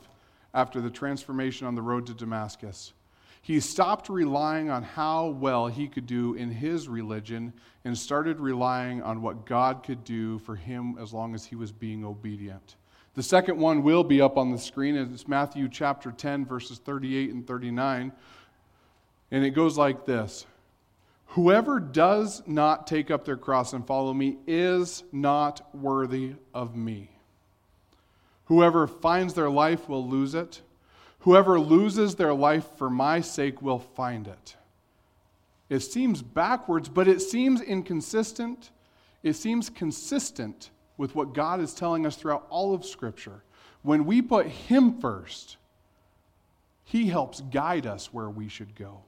after 0.53 0.79
the 0.79 0.89
transformation 0.89 1.67
on 1.67 1.75
the 1.75 1.81
road 1.81 2.07
to 2.07 2.13
Damascus. 2.13 2.93
He 3.41 3.59
stopped 3.59 4.07
relying 4.07 4.69
on 4.69 4.81
how 4.81 5.31
well 5.31 5.67
he 5.67 5.89
could 5.89 6.07
do 6.07 6.35
in 6.35 6.51
his 6.51 6.87
religion 6.87 7.51
and 7.83 7.97
started 7.97 8.39
relying 8.39 9.03
on 9.03 9.21
what 9.21 9.45
God 9.45 9.83
could 9.83 10.05
do 10.05 10.39
for 10.39 10.55
him 10.55 10.97
as 11.01 11.11
long 11.11 11.35
as 11.35 11.43
he 11.43 11.57
was 11.57 11.73
being 11.73 12.05
obedient. 12.05 12.77
The 13.15 13.23
second 13.23 13.57
one 13.57 13.83
will 13.83 14.05
be 14.05 14.21
up 14.21 14.37
on 14.37 14.51
the 14.51 14.57
screen. 14.57 14.95
It's 14.95 15.27
Matthew 15.27 15.67
chapter 15.67 16.13
10, 16.13 16.45
verses 16.45 16.77
38 16.77 17.33
and 17.33 17.45
39. 17.45 18.13
And 19.35 19.43
it 19.43 19.49
goes 19.49 19.77
like 19.77 20.05
this 20.05 20.45
Whoever 21.25 21.81
does 21.81 22.41
not 22.47 22.87
take 22.87 23.11
up 23.11 23.25
their 23.25 23.35
cross 23.35 23.73
and 23.73 23.85
follow 23.85 24.13
me 24.13 24.37
is 24.47 25.03
not 25.11 25.75
worthy 25.75 26.35
of 26.53 26.73
me. 26.77 27.09
Whoever 28.45 28.87
finds 28.87 29.33
their 29.33 29.49
life 29.49 29.89
will 29.89 30.07
lose 30.07 30.35
it. 30.35 30.61
Whoever 31.19 31.59
loses 31.59 32.15
their 32.15 32.33
life 32.33 32.65
for 32.77 32.89
my 32.89 33.19
sake 33.19 33.61
will 33.61 33.79
find 33.79 34.25
it. 34.25 34.55
It 35.67 35.81
seems 35.81 36.21
backwards, 36.21 36.87
but 36.87 37.09
it 37.09 37.21
seems 37.21 37.59
inconsistent. 37.59 38.71
It 39.21 39.33
seems 39.33 39.69
consistent 39.69 40.69
with 40.95 41.13
what 41.13 41.33
God 41.33 41.59
is 41.59 41.73
telling 41.73 42.05
us 42.05 42.15
throughout 42.15 42.47
all 42.49 42.73
of 42.73 42.85
Scripture. 42.85 43.43
When 43.81 44.05
we 44.05 44.21
put 44.21 44.47
Him 44.47 44.97
first, 45.01 45.57
He 46.85 47.07
helps 47.07 47.41
guide 47.41 47.85
us 47.85 48.13
where 48.13 48.29
we 48.29 48.47
should 48.47 48.75
go. 48.75 49.01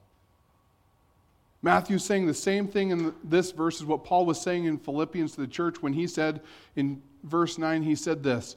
Matthew's 1.62 2.04
saying 2.04 2.26
the 2.26 2.34
same 2.34 2.68
thing 2.68 2.90
in 2.90 3.14
this 3.24 3.50
verse 3.50 3.80
as 3.80 3.86
what 3.86 4.04
Paul 4.04 4.26
was 4.26 4.40
saying 4.40 4.64
in 4.64 4.78
Philippians 4.78 5.32
to 5.32 5.40
the 5.40 5.46
church 5.46 5.82
when 5.82 5.92
he 5.92 6.06
said 6.06 6.40
in 6.76 7.02
verse 7.24 7.58
9, 7.58 7.82
he 7.82 7.96
said 7.96 8.22
this 8.22 8.56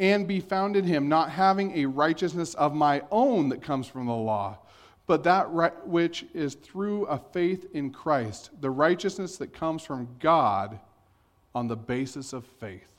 and 0.00 0.26
be 0.26 0.40
found 0.40 0.76
in 0.76 0.84
him, 0.84 1.10
not 1.10 1.30
having 1.30 1.76
a 1.76 1.84
righteousness 1.84 2.54
of 2.54 2.74
my 2.74 3.02
own 3.10 3.50
that 3.50 3.60
comes 3.60 3.86
from 3.86 4.06
the 4.06 4.12
law, 4.12 4.58
but 5.06 5.22
that 5.24 5.50
right 5.50 5.86
which 5.86 6.24
is 6.32 6.54
through 6.54 7.04
a 7.04 7.18
faith 7.18 7.66
in 7.74 7.90
Christ, 7.90 8.50
the 8.62 8.70
righteousness 8.70 9.36
that 9.36 9.52
comes 9.52 9.82
from 9.82 10.08
God 10.18 10.80
on 11.54 11.68
the 11.68 11.76
basis 11.76 12.32
of 12.32 12.46
faith. 12.46 12.94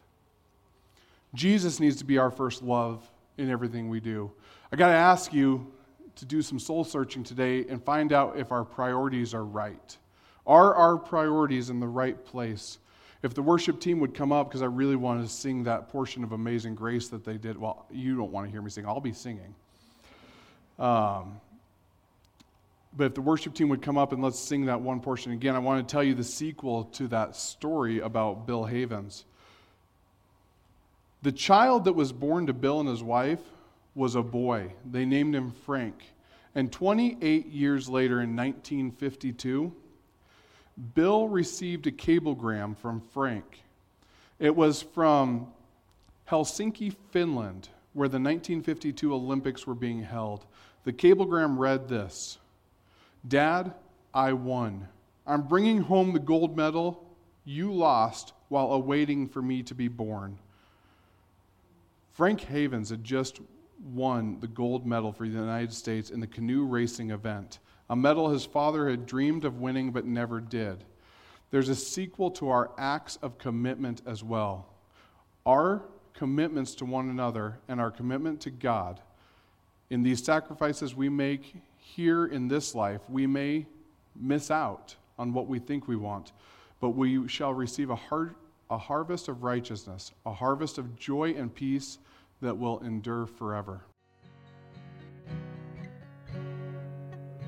Jesus 1.34 1.80
needs 1.80 1.96
to 1.98 2.06
be 2.06 2.20
our 2.20 2.30
first 2.30 2.62
love 2.62 3.10
in 3.40 3.50
everything 3.50 3.90
we 3.90 4.00
do. 4.00 4.32
I 4.72 4.76
got 4.76 4.88
to 4.88 4.94
ask 4.94 5.34
you 5.34 5.72
to 6.16 6.26
do 6.26 6.42
some 6.42 6.60
soul 6.60 6.84
searching 6.84 7.24
today 7.24 7.66
and 7.68 7.84
find 7.84 8.14
out 8.14 8.38
if 8.38 8.52
our 8.52 8.64
priorities 8.64 9.34
are 9.34 9.46
right. 9.46 9.98
Are 10.46 10.74
our 10.74 10.98
priorities 10.98 11.70
in 11.70 11.80
the 11.80 11.88
right 11.88 12.24
place? 12.26 12.80
If 13.24 13.34
the 13.36 13.42
worship 13.42 13.80
team 13.80 14.00
would 14.00 14.14
come 14.16 14.32
up, 14.32 14.50
because 14.50 14.62
I 14.62 14.66
really 14.66 14.96
want 14.96 15.24
to 15.24 15.32
sing 15.32 15.64
that 15.66 15.90
portion 15.90 16.24
of 16.24 16.32
Amazing 16.32 16.76
Grace 16.76 17.10
that 17.10 17.24
they 17.24 17.38
did. 17.38 17.58
Well, 17.58 17.86
you 17.92 18.16
don't 18.18 18.32
want 18.32 18.48
to 18.48 18.52
hear 18.52 18.62
me 18.62 18.72
sing, 18.72 18.86
I'll 18.86 19.00
be 19.00 19.14
singing. 19.14 19.54
Um, 20.80 21.40
but 22.98 23.06
if 23.06 23.14
the 23.14 23.22
worship 23.22 23.54
team 23.54 23.70
would 23.70 23.82
come 23.82 23.98
up 23.98 24.12
and 24.12 24.22
let's 24.22 24.40
sing 24.40 24.66
that 24.66 24.82
one 24.82 25.00
portion 25.00 25.32
again, 25.32 25.56
I 25.56 25.60
want 25.60 25.88
to 25.88 25.92
tell 25.92 26.04
you 26.04 26.16
the 26.16 26.24
sequel 26.24 26.86
to 26.86 27.08
that 27.10 27.36
story 27.36 28.00
about 28.00 28.48
Bill 28.48 28.66
Havens. 28.66 29.26
The 31.22 31.32
child 31.32 31.86
that 31.86 31.94
was 31.94 32.12
born 32.12 32.48
to 32.48 32.54
Bill 32.54 32.80
and 32.80 32.90
his 32.90 33.04
wife 33.04 33.40
was 33.96 34.16
a 34.16 34.22
boy. 34.22 34.74
They 34.90 35.06
named 35.06 35.36
him 35.36 35.52
Frank. 35.52 35.96
And 36.56 36.72
28 36.72 37.48
years 37.48 37.90
later, 37.90 38.22
in 38.22 38.36
1952, 38.36 39.74
Bill 40.94 41.28
received 41.28 41.88
a 41.88 41.92
cablegram 41.92 42.76
from 42.76 43.02
Frank. 43.14 43.64
It 44.40 44.56
was 44.56 44.82
from 44.82 45.48
Helsinki, 46.30 46.96
Finland, 47.12 47.70
where 47.94 48.08
the 48.08 48.20
1952 48.20 49.14
Olympics 49.14 49.68
were 49.68 49.76
being 49.76 50.02
held. 50.02 50.46
The 50.84 50.94
cablegram 50.94 51.58
read 51.58 51.88
this 51.88 52.40
Dad, 53.28 53.74
I 54.14 54.34
won. 54.34 54.88
I'm 55.28 55.48
bringing 55.48 55.82
home 55.82 56.14
the 56.14 56.20
gold 56.20 56.58
medal 56.58 57.06
you 57.46 57.72
lost 57.72 58.34
while 58.50 58.72
awaiting 58.74 59.28
for 59.28 59.42
me 59.42 59.64
to 59.64 59.76
be 59.76 59.88
born. 59.88 60.38
Frank 62.14 62.42
Havens 62.42 62.90
had 62.90 63.04
just 63.04 63.40
won 63.84 64.40
the 64.40 64.48
gold 64.48 64.86
medal 64.86 65.12
for 65.12 65.28
the 65.28 65.34
United 65.34 65.74
States 65.74 66.10
in 66.10 66.20
the 66.20 66.28
canoe 66.28 66.66
racing 66.66 67.12
event 67.12 67.60
a 67.92 67.96
medal 67.96 68.30
his 68.30 68.46
father 68.46 68.90
had 68.90 69.06
dreamed 69.06 69.44
of 69.44 69.60
winning 69.60 69.92
but 69.92 70.06
never 70.06 70.40
did. 70.40 70.86
There's 71.52 71.68
a 71.68 71.76
sequel 71.76 72.32
to 72.32 72.48
our 72.48 72.72
acts 72.78 73.18
of 73.18 73.38
commitment 73.38 74.02
as 74.08 74.24
well. 74.24 74.66
Our 75.46 75.84
commitments 76.14 76.74
to 76.76 76.86
one 76.86 77.10
another 77.10 77.60
and 77.68 77.82
our 77.82 77.92
commitment 77.92 78.40
to 78.42 78.50
God. 78.50 79.02
In 79.90 80.04
these 80.04 80.24
sacrifices 80.24 80.96
we 80.96 81.10
make 81.10 81.54
here 81.76 82.26
in 82.26 82.48
this 82.48 82.74
life, 82.74 83.02
we 83.10 83.28
may 83.28 83.66
miss 84.16 84.50
out 84.50 84.96
on 85.20 85.34
what 85.34 85.48
we 85.48 85.60
think 85.60 85.90
we 85.90 85.98
want, 85.98 86.32
but 86.80 86.92
we 86.92 87.28
shall 87.28 87.54
receive 87.54 87.90
a, 87.90 87.96
har- 87.98 88.36
a 88.70 88.78
harvest 88.78 89.28
of 89.28 89.44
righteousness, 89.44 90.14
a 90.26 90.32
harvest 90.32 90.78
of 90.78 90.96
joy 90.96 91.34
and 91.36 91.54
peace 91.54 91.98
that 92.42 92.58
will 92.58 92.80
endure 92.80 93.26
forever. 93.26 93.82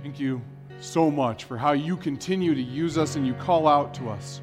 Thank 0.02 0.20
you 0.20 0.42
so 0.80 1.10
much 1.10 1.46
for 1.46 1.58
how 1.58 1.72
you 1.72 1.96
continue 1.96 2.54
to 2.54 2.62
use 2.62 2.98
us 2.98 3.16
and 3.16 3.26
you 3.26 3.34
call 3.36 3.68
out 3.68 3.94
to 3.96 4.10
us. 4.10 4.42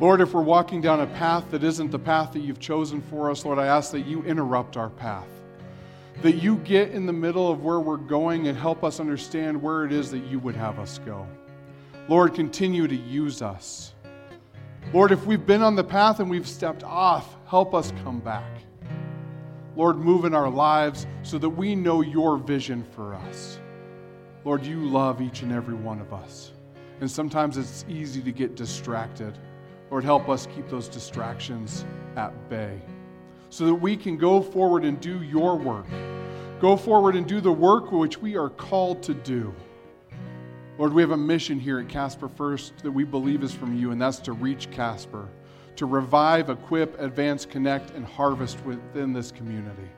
Lord, 0.00 0.20
if 0.20 0.34
we're 0.34 0.42
walking 0.42 0.80
down 0.80 1.00
a 1.00 1.06
path 1.06 1.48
that 1.52 1.62
isn't 1.62 1.92
the 1.92 1.98
path 1.98 2.32
that 2.32 2.40
you've 2.40 2.58
chosen 2.58 3.00
for 3.00 3.30
us, 3.30 3.44
Lord, 3.44 3.58
I 3.60 3.66
ask 3.66 3.92
that 3.92 4.06
you 4.06 4.22
interrupt 4.24 4.76
our 4.76 4.90
path. 4.90 5.28
That 6.22 6.34
you 6.36 6.56
get 6.56 6.90
in 6.90 7.06
the 7.06 7.12
middle 7.12 7.50
of 7.50 7.62
where 7.62 7.78
we're 7.78 7.96
going 7.96 8.48
and 8.48 8.58
help 8.58 8.82
us 8.82 8.98
understand 8.98 9.60
where 9.60 9.84
it 9.84 9.92
is 9.92 10.10
that 10.10 10.24
you 10.24 10.40
would 10.40 10.56
have 10.56 10.78
us 10.80 10.98
go. 11.06 11.26
Lord, 12.08 12.34
continue 12.34 12.88
to 12.88 12.96
use 12.96 13.40
us. 13.40 13.94
Lord, 14.92 15.12
if 15.12 15.24
we've 15.24 15.46
been 15.46 15.62
on 15.62 15.76
the 15.76 15.84
path 15.84 16.20
and 16.20 16.28
we've 16.28 16.48
stepped 16.48 16.82
off, 16.82 17.36
help 17.46 17.74
us 17.74 17.92
come 18.02 18.18
back. 18.18 18.44
Lord, 19.76 19.96
move 19.96 20.24
in 20.24 20.34
our 20.34 20.50
lives 20.50 21.06
so 21.22 21.38
that 21.38 21.48
we 21.48 21.74
know 21.74 22.00
your 22.00 22.36
vision 22.36 22.84
for 22.94 23.14
us. 23.14 23.58
Lord, 24.44 24.64
you 24.64 24.86
love 24.86 25.20
each 25.20 25.42
and 25.42 25.52
every 25.52 25.74
one 25.74 26.00
of 26.00 26.12
us. 26.12 26.52
And 27.00 27.10
sometimes 27.10 27.56
it's 27.56 27.84
easy 27.88 28.22
to 28.22 28.30
get 28.30 28.54
distracted. 28.54 29.38
Lord, 29.90 30.04
help 30.04 30.28
us 30.28 30.46
keep 30.54 30.68
those 30.68 30.88
distractions 30.88 31.84
at 32.16 32.48
bay 32.48 32.80
so 33.50 33.66
that 33.66 33.74
we 33.74 33.96
can 33.96 34.16
go 34.16 34.40
forward 34.40 34.84
and 34.84 35.00
do 35.00 35.22
your 35.22 35.56
work. 35.56 35.86
Go 36.60 36.76
forward 36.76 37.16
and 37.16 37.26
do 37.26 37.40
the 37.40 37.52
work 37.52 37.92
which 37.92 38.18
we 38.18 38.36
are 38.36 38.48
called 38.48 39.02
to 39.04 39.14
do. 39.14 39.54
Lord, 40.78 40.92
we 40.92 41.02
have 41.02 41.12
a 41.12 41.16
mission 41.16 41.60
here 41.60 41.78
at 41.78 41.88
Casper 41.88 42.28
First 42.28 42.78
that 42.78 42.90
we 42.90 43.04
believe 43.04 43.44
is 43.44 43.52
from 43.52 43.76
you, 43.76 43.92
and 43.92 44.00
that's 44.00 44.18
to 44.20 44.32
reach 44.32 44.70
Casper, 44.72 45.28
to 45.76 45.86
revive, 45.86 46.50
equip, 46.50 47.00
advance, 47.00 47.44
connect, 47.44 47.90
and 47.90 48.04
harvest 48.04 48.64
within 48.64 49.12
this 49.12 49.30
community. 49.32 49.88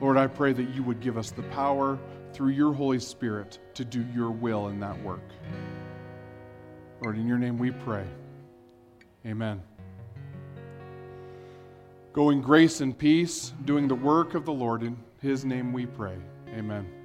Lord, 0.00 0.16
I 0.16 0.26
pray 0.26 0.52
that 0.52 0.70
you 0.70 0.82
would 0.82 1.00
give 1.00 1.16
us 1.16 1.30
the 1.30 1.42
power 1.44 1.98
through 2.32 2.50
your 2.50 2.72
Holy 2.72 2.98
Spirit 2.98 3.58
to 3.74 3.84
do 3.84 4.04
your 4.14 4.30
will 4.30 4.68
in 4.68 4.80
that 4.80 5.00
work. 5.02 5.28
Lord, 7.02 7.16
in 7.16 7.26
your 7.26 7.38
name 7.38 7.58
we 7.58 7.70
pray. 7.70 8.04
Amen. 9.26 9.62
Go 12.12 12.30
in 12.30 12.42
grace 12.42 12.80
and 12.80 12.96
peace, 12.96 13.52
doing 13.64 13.88
the 13.88 13.94
work 13.94 14.34
of 14.34 14.44
the 14.44 14.52
Lord. 14.52 14.82
In 14.82 14.96
his 15.20 15.44
name 15.44 15.72
we 15.72 15.86
pray. 15.86 16.16
Amen. 16.48 17.01